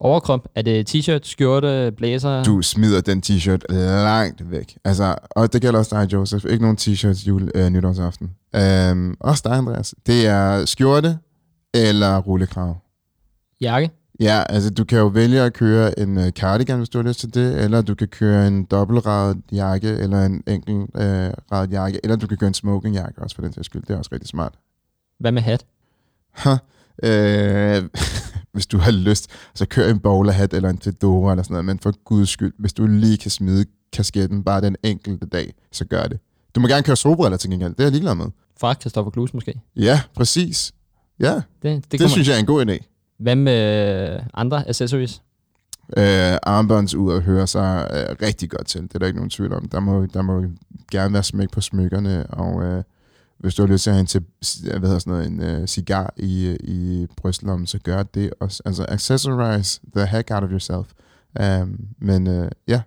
[0.00, 2.42] Overkrop, er det t-shirt, skjorte, blazer?
[2.42, 3.74] Du smider den t-shirt
[4.04, 4.78] langt væk.
[4.84, 6.44] Altså, og det gælder også dig, Joseph.
[6.50, 8.30] Ikke nogen t-shirts jul, øh, nytårsaften.
[8.54, 9.94] Øhm, også dig, Andreas.
[10.06, 11.18] Det er skjorte
[11.74, 12.76] eller rullekrav.
[13.60, 13.90] Jakke?
[14.20, 17.20] Ja, altså du kan jo vælge at køre en uh, cardigan, hvis du har lyst
[17.20, 22.00] til det, eller du kan køre en dobbeltradet jakke, eller en enkelt uh, radet jakke,
[22.02, 23.82] eller du kan køre en smokingjakke også for den sags skyld.
[23.82, 24.54] Det er også rigtig smart.
[25.18, 25.66] Hvad med hat?
[26.32, 26.56] Ha,
[27.02, 27.82] øh,
[28.56, 31.78] hvis du har lyst, så kør en bowlerhat eller en fedora eller sådan noget, men
[31.78, 36.02] for guds skyld, hvis du lige kan smide kasketten bare den enkelte dag, så gør
[36.06, 36.18] det.
[36.54, 38.26] Du må gerne køre solbriller til gengæld, det er jeg ligeglad med.
[38.60, 39.60] Fra Christoffer Klus måske?
[39.76, 40.72] Ja, præcis.
[41.20, 42.78] Ja, det, Det, det, det kommer- synes jeg er en god idé.
[43.18, 45.22] Hvad med andre accessories?
[45.96, 48.82] Øh, armbåndsur hører sig øh, rigtig godt til.
[48.82, 49.68] Det er der ikke nogen tvivl om.
[49.68, 50.44] Der må, der må
[50.90, 52.82] gerne være smæk på smykkerne, og øh,
[53.38, 54.22] hvis du har lyst til at have en, til,
[54.62, 58.62] hvad hedder sådan noget, en øh, cigar i, i brystlommen, så gør det også.
[58.64, 60.86] Altså accessorize the heck out of yourself.
[61.40, 62.80] Um, men øh, ja,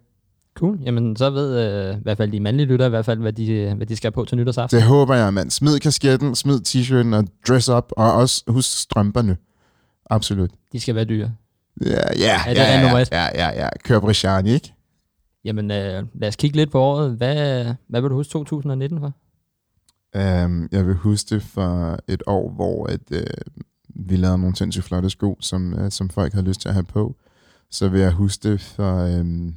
[0.60, 0.80] Cool.
[0.86, 3.74] Jamen, så ved øh, i hvert fald de mandlige lytter i hvert fald, hvad de,
[3.76, 4.78] hvad de skal på til nytårsaften.
[4.78, 5.50] det håber jeg, mand.
[5.50, 9.38] Smid kasketten, smid t-shirten og dress up, og også husk strømperne.
[10.10, 10.52] Absolut.
[10.74, 11.32] De skal være dyre.
[11.86, 11.90] Ja,
[12.20, 13.70] ja, ja, ja, ja, ja.
[13.84, 14.74] Kør Brichani, ikke?
[15.46, 17.12] Jamen, øh, lad os kigge lidt på året.
[17.12, 19.14] Hvad, hvad vil du huske 2019 for?
[20.16, 24.86] Um, jeg vil huske det for et år, hvor at, uh, vi lavede nogle sindssygt
[24.86, 27.16] flotte sko, som, uh, som folk havde lyst til at have på.
[27.72, 29.20] Så vil jeg huske det for...
[29.20, 29.56] Um,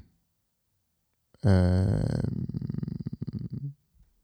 [1.45, 1.53] uh,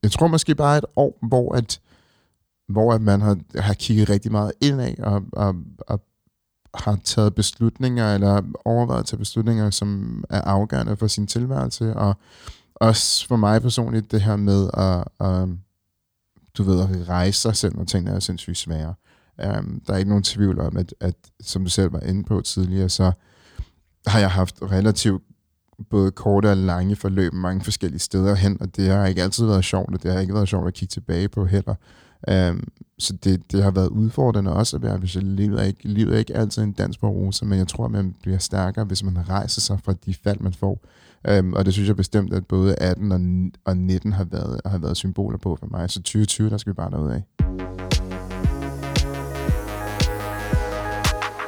[0.02, 1.80] jeg tror måske bare et år, hvor at,
[2.68, 6.00] hvor at man har, har kigget rigtig meget indad og, og, og
[6.74, 12.16] har taget beslutninger, eller overvejet at tage beslutninger, som er afgørende for sin tilværelse, og
[12.74, 15.48] også for mig personligt det her med at, at
[16.58, 18.94] du ved, at rejse sig selv, når tingene er sindssygt svære.
[19.58, 22.40] Um, der er ikke nogen tvivl om, at, at som du selv var inde på
[22.40, 23.12] tidligere, så
[24.06, 25.22] har jeg haft relativt
[25.90, 29.64] både korte og lange forløb mange forskellige steder hen, og det har ikke altid været
[29.64, 31.74] sjovt, og det har ikke været sjovt at kigge tilbage på heller.
[32.50, 35.88] Um, så det, det har været udfordrende også at være, hvis jeg livet er ikke,
[35.88, 38.84] livet er ikke altid en dans på roser, men jeg tror, at man bliver stærkere,
[38.84, 40.80] hvis man rejser sig fra de fald, man får.
[41.38, 43.20] Um, og det synes jeg bestemt, at både 18 og,
[43.64, 45.90] og 19 har været, har været symboler på for mig.
[45.90, 47.22] Så 2020, der skal vi bare derud af.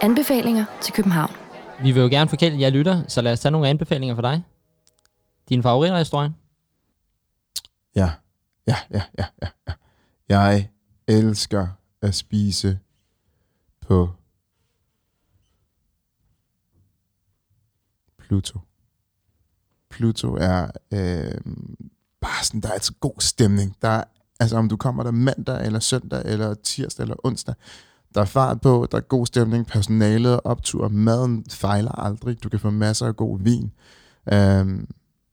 [0.02, 1.30] Anbefalinger til København.
[1.82, 4.42] Vi vil jo gerne forkæle jer lytter, så lad os tage nogle anbefalinger for dig.
[5.48, 6.34] Din favoritrestaurant?
[7.96, 8.10] Ja,
[8.66, 9.48] ja, ja, ja, ja.
[9.68, 9.72] ja.
[10.28, 10.68] Jeg
[11.08, 11.68] elsker
[12.02, 12.78] at spise
[13.80, 14.10] på
[18.18, 18.58] Pluto.
[19.90, 21.40] Pluto er øh,
[22.20, 23.76] bare sådan, der er altså god stemning.
[23.82, 24.04] Der er,
[24.40, 27.54] altså om du kommer der mandag, eller søndag, eller tirsdag, eller onsdag,
[28.14, 32.48] der er fart på, der er god stemning, personalet er optur, maden fejler aldrig, du
[32.48, 33.72] kan få masser af god vin.
[34.32, 34.88] Um,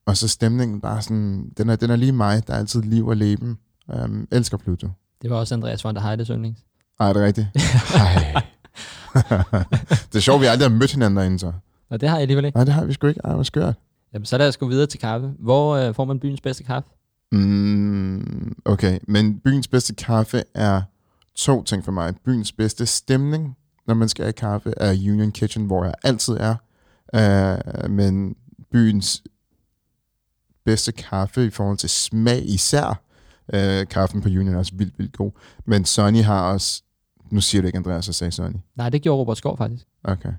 [0.05, 3.07] og så stemningen bare sådan, den er, den er lige mig, der er altid liv
[3.07, 3.57] og leben.
[3.93, 4.89] Um, elsker Pluto.
[5.21, 6.61] Det var også Andreas von der Heides yndlings.
[6.99, 7.47] Ej, er det rigtigt?
[7.95, 8.43] Ej.
[10.11, 11.51] det er sjovt, vi aldrig har mødt hinanden derinde så.
[11.89, 12.57] Og det har jeg alligevel ikke.
[12.57, 13.21] Nej, det har vi sgu ikke.
[13.23, 13.75] Ej, hvor skørt.
[14.17, 15.33] Jamen, så lad os gå videre til kaffe.
[15.39, 16.89] Hvor øh, får man byens bedste kaffe?
[17.31, 20.81] Mm, okay, men byens bedste kaffe er
[21.35, 22.15] to ting for mig.
[22.25, 23.57] Byens bedste stemning,
[23.87, 26.55] når man skal have kaffe, er Union Kitchen, hvor jeg altid er.
[27.13, 28.35] Uh, men
[28.71, 29.23] byens
[30.65, 33.01] bedste kaffe i forhold til smag især,
[33.53, 35.31] uh, kaffen på Union er også vildt, vildt god.
[35.65, 36.83] Men Sonny har også,
[37.31, 38.57] nu siger du ikke Andreas, så sagde Sonny.
[38.75, 39.85] Nej, det gjorde Robert Skov faktisk.
[40.03, 40.33] Okay.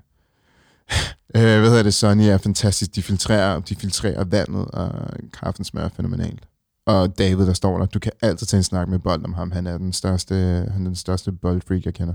[1.35, 1.93] Øh, hvad hedder det?
[1.93, 2.95] Sonny er fantastisk.
[2.95, 4.91] De filtrerer, de filtrerer vandet, og
[5.33, 6.47] kaffen smager fænomenalt.
[6.85, 9.51] Og David, der står der, du kan altid tage en snak med bold om ham.
[9.51, 10.35] Han er den største,
[10.71, 12.13] han er den største boldfreak, jeg kender.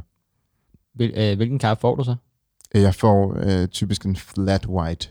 [0.94, 2.14] Hvil, øh, hvilken kaffe får du så?
[2.74, 5.08] Jeg får øh, typisk en flat white.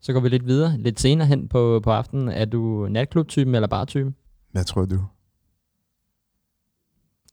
[0.00, 0.78] Så går vi lidt videre.
[0.78, 2.28] Lidt senere hen på, på aftenen.
[2.28, 4.14] Er du natklubtypen eller bartypen?
[4.52, 5.04] Hvad tror du?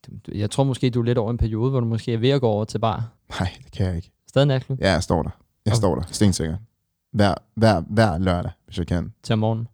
[0.08, 2.30] Du- Jeg tror måske, du er lidt over en periode, hvor du måske er ved
[2.30, 3.10] at gå over til bar.
[3.40, 4.12] Nej, det kan jeg ikke.
[4.32, 5.30] Stadig natklub Ja, jeg står der.
[5.66, 5.78] Jeg Okay.
[5.80, 6.58] står der, stensikker.
[7.14, 9.14] Hver, hver, hver lørdag, hvis jeg kan.
[9.24, 9.68] til om morgenen.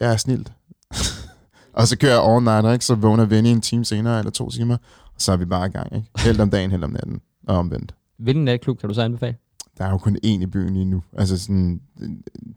[0.00, 0.52] Jeg er snilt.
[1.72, 2.84] Og så kører jeg all night, ikke?
[2.84, 4.76] så vågner Vinny en time senere, eller to timer,
[5.14, 5.96] og så er vi bare i gang.
[5.96, 6.08] Ikke?
[6.16, 7.94] Helt om dagen, helt om natten, og omvendt.
[8.18, 9.36] Hvilken natklub kan du så anbefale?
[9.78, 11.02] Der er jo kun én i byen lige nu.
[11.12, 11.80] Altså sådan,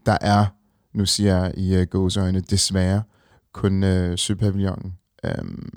[0.06, 0.46] der er,
[0.94, 3.02] nu siger jeg i uh, gåseøjne, desværre,
[3.52, 4.92] kun uh, Søpavillonen.
[5.40, 5.68] Um,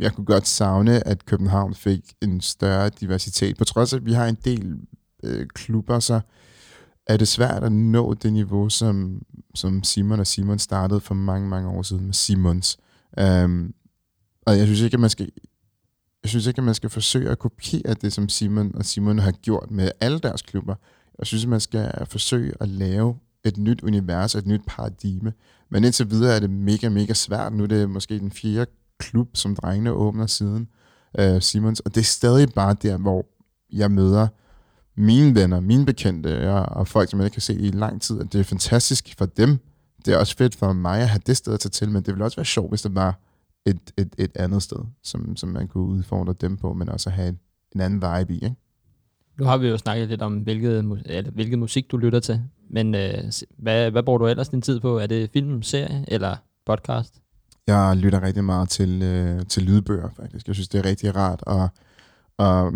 [0.00, 3.56] jeg kunne godt savne, at København fik en større diversitet.
[3.58, 4.76] På trods af, at vi har en del
[5.26, 6.20] øh, klubber, så
[7.06, 9.22] er det svært at nå det niveau, som,
[9.54, 12.78] som Simon og Simon startede for mange, mange år siden med Simons.
[13.22, 13.74] Um,
[14.46, 15.30] og jeg synes ikke, at man skal
[16.22, 19.32] jeg synes ikke, at man skal forsøge at kopiere det, som Simon og Simon har
[19.32, 20.74] gjort med alle deres klubber.
[21.18, 25.32] Jeg synes, at man skal forsøge at lave et nyt univers, et nyt paradigme.
[25.70, 27.52] Men indtil videre er det mega, mega svært.
[27.52, 30.68] Nu er det måske den fjerde klub, som drengene åbner siden
[31.18, 31.80] uh, Simons.
[31.80, 33.26] Og det er stadig bare der, hvor
[33.72, 34.28] jeg møder
[34.96, 38.20] mine venner, mine bekendte ja, og folk, som jeg ikke kan se i lang tid.
[38.20, 39.58] At det er fantastisk for dem.
[40.06, 42.06] Det er også fedt for mig at have det sted at tage til, men det
[42.06, 43.20] ville også være sjovt, hvis det var
[43.66, 47.28] et, et, et andet sted, som, som man kunne udfordre dem på, men også have
[47.28, 47.38] en,
[47.74, 48.36] en anden vibe i.
[48.36, 48.56] Ikke?
[49.38, 52.94] Nu har vi jo snakket lidt om, hvilket, eller, hvilket musik du lytter til, men
[52.94, 54.98] øh, hvad, hvad bruger du ellers din tid på?
[54.98, 56.36] Er det film, serie eller
[56.66, 57.22] podcast?
[57.66, 60.46] Jeg lytter rigtig meget til, øh, til lydbøger, faktisk.
[60.46, 61.68] Jeg synes, det er rigtig rart at,
[62.46, 62.72] at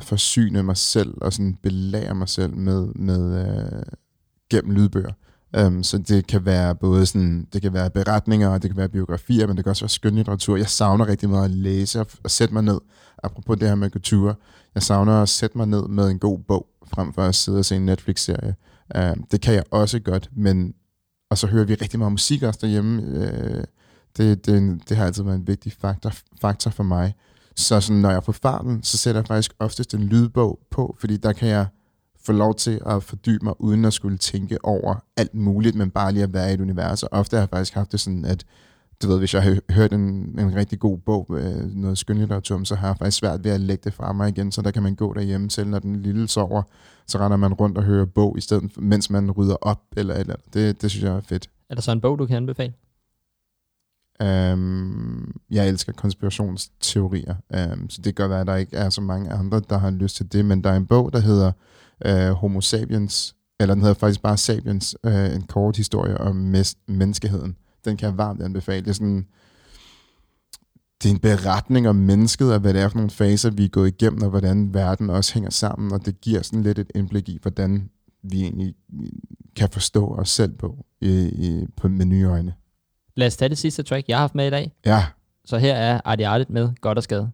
[0.00, 3.82] forsyne mig selv og sådan belære mig selv med, med øh,
[4.50, 5.12] gennem lydbøger.
[5.60, 8.88] Um, så det kan være både sådan, det kan være beretninger, og det kan være
[8.88, 10.56] biografier, men det kan også være skønlitteratur.
[10.56, 12.80] Jeg savner rigtig meget at læse og, og sætte mig ned.
[13.22, 14.38] Apropos det her med kultur.
[14.74, 17.64] Jeg savner at sætte mig ned med en god bog, frem for at sidde og
[17.64, 18.54] se en Netflix-serie.
[18.94, 20.74] Um, det kan jeg også godt, men
[21.30, 23.02] og så hører vi rigtig meget musik også derhjemme.
[23.02, 23.64] Uh,
[24.16, 27.14] det, det, det har altid været en vigtig faktor, faktor for mig.
[27.56, 30.96] Så sådan, når jeg er på farten, så sætter jeg faktisk oftest en lydbog på,
[31.00, 31.66] fordi der kan jeg
[32.24, 36.12] få lov til at fordybe mig, uden at skulle tænke over alt muligt, men bare
[36.12, 37.02] lige at være i et univers.
[37.02, 38.44] Og ofte har jeg faktisk haft det sådan, at
[39.02, 40.00] du ved, hvis jeg har hørt en,
[40.38, 43.82] en rigtig god bog, øh, noget skønlitteratur, så har jeg faktisk svært ved at lægge
[43.84, 46.62] det fra mig igen, så der kan man gå derhjemme selv, når den lille sover,
[47.06, 50.20] så render man rundt og hører bog, i stedet, mens man rydder op, eller et
[50.20, 50.54] eller andet.
[50.54, 51.50] Det, det synes jeg er fedt.
[51.70, 52.72] Er der så en bog, du kan anbefale?
[54.22, 57.34] Um, jeg elsker konspirationsteorier,
[57.72, 60.16] um, så det gør være, at der ikke er så mange andre, der har lyst
[60.16, 61.52] til det, men der er en bog, der hedder
[62.08, 66.84] uh, Homo Sapiens, eller den hedder faktisk bare Sapiens, uh, en kort historie om mes-
[66.88, 67.56] menneskeheden.
[67.84, 68.80] Den kan jeg varmt anbefale.
[68.80, 69.26] Det er sådan,
[71.02, 73.68] det er en beretning om mennesket, og hvad det er for nogle faser, vi er
[73.68, 77.28] gået igennem, og hvordan verden også hænger sammen, og det giver sådan lidt et indblik
[77.28, 77.90] i, hvordan
[78.22, 78.74] vi egentlig
[79.56, 82.54] kan forstå os selv på, i, i, på med nye øjne.
[83.14, 84.72] Lad os tage det sidste track, jeg har haft med i dag.
[84.86, 85.04] Ja,
[85.44, 87.30] Så her er Artie Artit med Godt og Skade.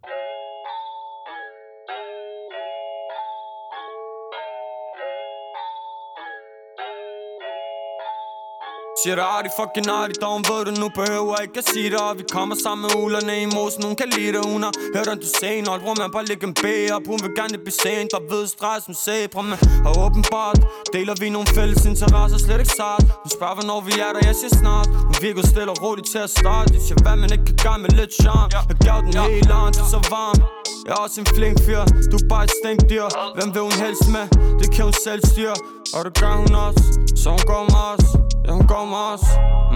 [9.03, 12.01] Siger det artigt, fucking artigt, dog ved du nu behøver ikke at sige det.
[12.07, 14.43] Og vi kommer sammen med ulerne i mosen, hun kan lide det.
[14.53, 16.65] Hun har hørt om du sen, og hvor man bare lægge en B
[16.97, 17.05] op.
[17.13, 20.59] Hun vil gerne blive sent, der ved stress som sæbre Men og åbenbart
[20.97, 24.37] deler vi nogle fælles interesser, slet ikke sart Hun spørger hvornår vi er der, jeg
[24.41, 24.89] siger snart.
[25.09, 26.69] Hun virker stille og roligt til at starte.
[26.77, 28.51] Jeg siger hvad man ikke kan gøre med lidt charme?
[28.71, 30.39] Jeg gav den hele det er så varm.
[30.87, 31.83] Jeg er også en flink fyr,
[32.13, 34.25] du er bare et stinkdyr Hvem vil hun helst med?
[34.61, 35.57] Det kan hun selv styre
[35.95, 36.85] og det gør hun også,
[37.23, 38.07] så hun går med os.
[38.47, 39.25] Ja, hun går med os.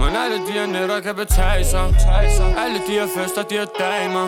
[0.01, 1.85] Men alle de her nætter kan betale sig.
[2.63, 4.27] Alle de her fester, de her damer.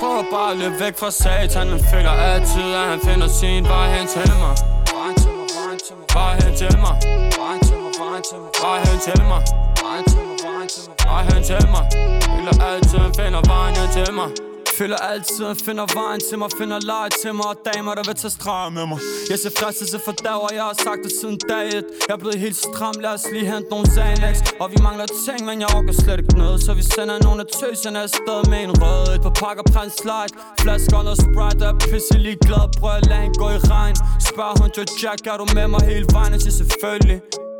[0.00, 1.66] Prøver bare at løbe væk fra satan.
[1.70, 4.54] Men føler altid, at han finder sin vej hen til mig.
[6.14, 6.94] Bare hen til mig.
[8.62, 9.42] Bare hen til mig.
[11.06, 11.84] Bare hen til mig.
[12.36, 14.51] Føler altid, han finder vejen hen til mig.
[14.82, 18.16] Føler altid, han finder vejen til mig Finder leje til mig Og damer, der vil
[18.22, 18.98] tage streger med mig.
[19.30, 21.86] Jeg ser fristelse for dag Og jeg har sagt det siden dag et.
[22.08, 24.34] Jeg er blevet helt stram Lad os lige hente nogle Xanax.
[24.62, 27.48] Og vi mangler ting Men jeg orker slet ikke noget Så vi sender nogle af
[27.58, 30.32] tøserne afsted med en rød Et par pakker Prins Light.
[30.62, 33.60] Flasker og noget Sprite jeg er pisse lige glad Prøv at lade hende gå i
[33.74, 33.96] regn.
[34.30, 36.32] Spørger hun Joe Jack Er du med mig hele vejen?
[36.36, 37.18] Jeg siger selvfølgelig.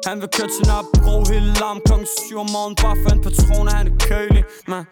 [0.09, 2.77] Han vil køre til Nørrebro hele larm klokken 7 om morgenen.
[2.85, 4.43] Bare for en patron, og han er kølig.
[4.73, 4.83] Man,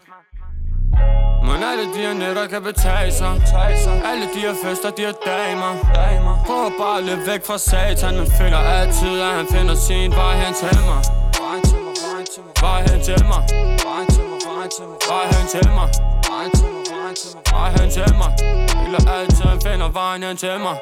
[1.47, 3.41] men alle de her nætter kan betale sig.
[4.11, 5.71] Alle de her fester, de her damer.
[6.47, 8.13] Prøver bare at løbe væk fra satan.
[8.17, 11.01] Men føler altid, at han finder sin vej hen til mig.
[12.61, 13.41] Vej hen til mig.
[15.09, 15.89] Vej hen til mig.
[17.51, 18.31] Vej hen til mig.
[18.73, 20.77] Føler altid, han finder vejen hen til mig.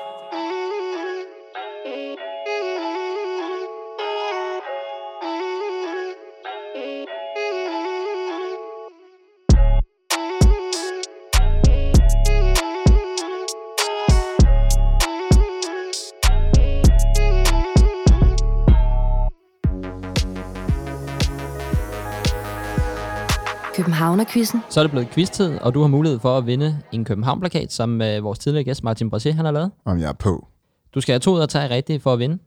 [24.00, 24.62] Københavnerquizzen.
[24.70, 28.02] Så er det blevet quiz-tid, og du har mulighed for at vinde en København-plakat, som
[28.02, 29.72] øh, vores tidligere gæst Martin Brasé, han har lavet.
[29.86, 30.48] Om jeg er på.
[30.96, 32.38] Du skal have to ud og tage rigtigt for at vinde.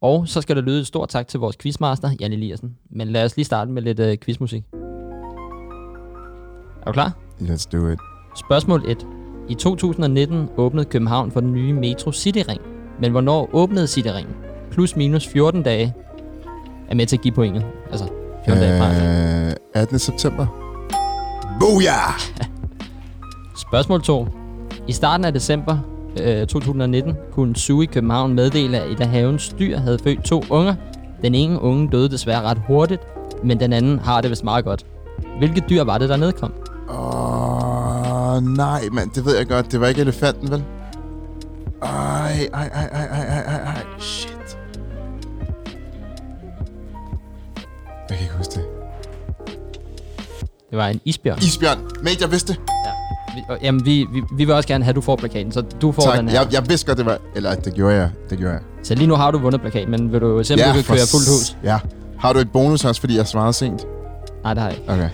[0.00, 2.76] Og så skal der lyde et stort tak til vores quizmaster, Jan Eliassen.
[2.90, 4.64] Men lad os lige starte med lidt øh, quizmusik.
[6.82, 7.12] Er du klar?
[7.40, 7.98] Let's do it.
[8.36, 9.06] Spørgsmål 1.
[9.48, 12.60] I 2019 åbnede København for den nye Metro Cityring.
[13.00, 14.34] Men hvornår åbnede Cityringen?
[14.70, 15.94] Plus minus 14 dage
[16.88, 17.64] er med til at give pointet.
[17.90, 18.25] Altså 14 dage fra.
[18.48, 19.98] Øh, 18.
[19.98, 20.46] september.
[21.60, 22.20] Booyah!
[23.68, 24.26] Spørgsmål 2.
[24.88, 25.78] I starten af december
[26.22, 30.44] øh, 2019 kunne Zoo i København meddele, at et af havens dyr havde født to
[30.50, 30.74] unger.
[31.22, 33.02] Den ene unge døde desværre ret hurtigt,
[33.44, 34.86] men den anden har det vist meget godt.
[35.38, 36.52] Hvilket dyr var det, der nedkom?
[36.88, 39.10] Åh, oh, nej, mand.
[39.10, 39.72] Det ved jeg godt.
[39.72, 40.64] Det var ikke elefanten, vel?
[41.82, 43.84] Ej, ej, ej, ej, ej, ej, ej.
[43.98, 44.35] Shit.
[48.10, 48.64] Jeg kan ikke huske det.
[50.70, 51.38] Det var en isbjørn.
[51.38, 51.78] Isbjørn.
[52.02, 52.60] Mate, jeg vidste det.
[53.34, 55.60] Vi, og- jamen, vi, vi, vi vil også gerne have, at du får plakaten, så
[55.60, 56.18] du får Tak.
[56.18, 56.40] den her.
[56.40, 57.18] Jeg, jeg vidste godt, det var...
[57.36, 58.10] Eller, det gjorde jeg.
[58.30, 58.62] Det gjorde jeg.
[58.82, 60.44] Så lige nu har du vundet plakaten, men vil du kan
[60.84, 61.56] for køre fuldt hus?
[61.64, 61.78] Ja.
[62.18, 63.86] Har du et bonus også, fordi jeg svarede sent?
[64.42, 64.92] Nej, det har jeg ikke.
[64.92, 65.08] Okay.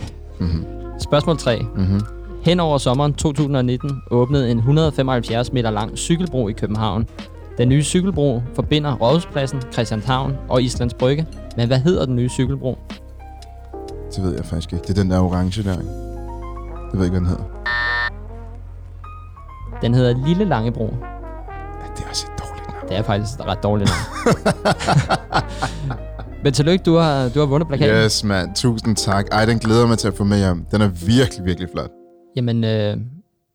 [1.01, 1.59] Spørgsmål 3.
[1.77, 2.01] Mhm.
[2.45, 7.07] Hen over sommeren 2019 åbnede en 175 meter lang cykelbro i København.
[7.63, 11.27] Den nye cykelbro forbinder Rådhuspladsen, Christianshavn og Islands Brygge.
[11.57, 12.79] Men hvad hedder den nye cykelbro?
[14.17, 14.83] Det ved jeg faktisk ikke.
[14.83, 15.73] Det er den der orange der.
[15.73, 15.93] ikke?
[16.93, 17.45] Jeg ved ikke, hvad den hedder.
[19.83, 20.85] Den hedder Lille Langebro.
[20.85, 22.89] Ja, det er også et dårligt navn.
[22.89, 24.37] Det er faktisk et ret dårligt navn.
[26.45, 27.97] Men tillykke, du har, du har vundet plakaten.
[27.97, 28.55] Yes, mand.
[28.55, 29.27] Tusind tak.
[29.33, 30.65] Ej, den glæder mig til at få med hjem.
[30.71, 31.91] Den er virkelig, virkelig flot.
[32.37, 32.97] Jamen, øh,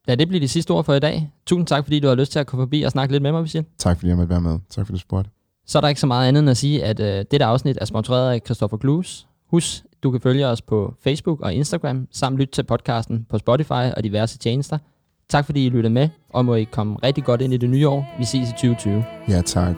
[0.08, 1.32] lad det blive de sidste ord for i dag.
[1.46, 3.44] Tusind tak, fordi du har lyst til at komme forbi og snakke lidt med mig,
[3.44, 3.66] Visil.
[3.78, 4.60] Tak, fordi jeg måtte være med.
[4.70, 5.30] Tak, fordi du spurgte.
[5.66, 7.86] Så er der ikke så meget andet end at sige, at øh, dette afsnit er
[7.86, 9.28] sponsoreret af Christopher Clues.
[9.52, 13.72] Husk, du kan følge os på Facebook og Instagram, samt lytte til podcasten på Spotify
[13.98, 14.78] og diverse tjenester.
[15.30, 17.88] Tak fordi I lyttede med, og må I komme rigtig godt ind i det nye
[17.88, 18.16] år.
[18.20, 19.04] Vi ses i 2020.
[19.30, 19.76] Ja, tak.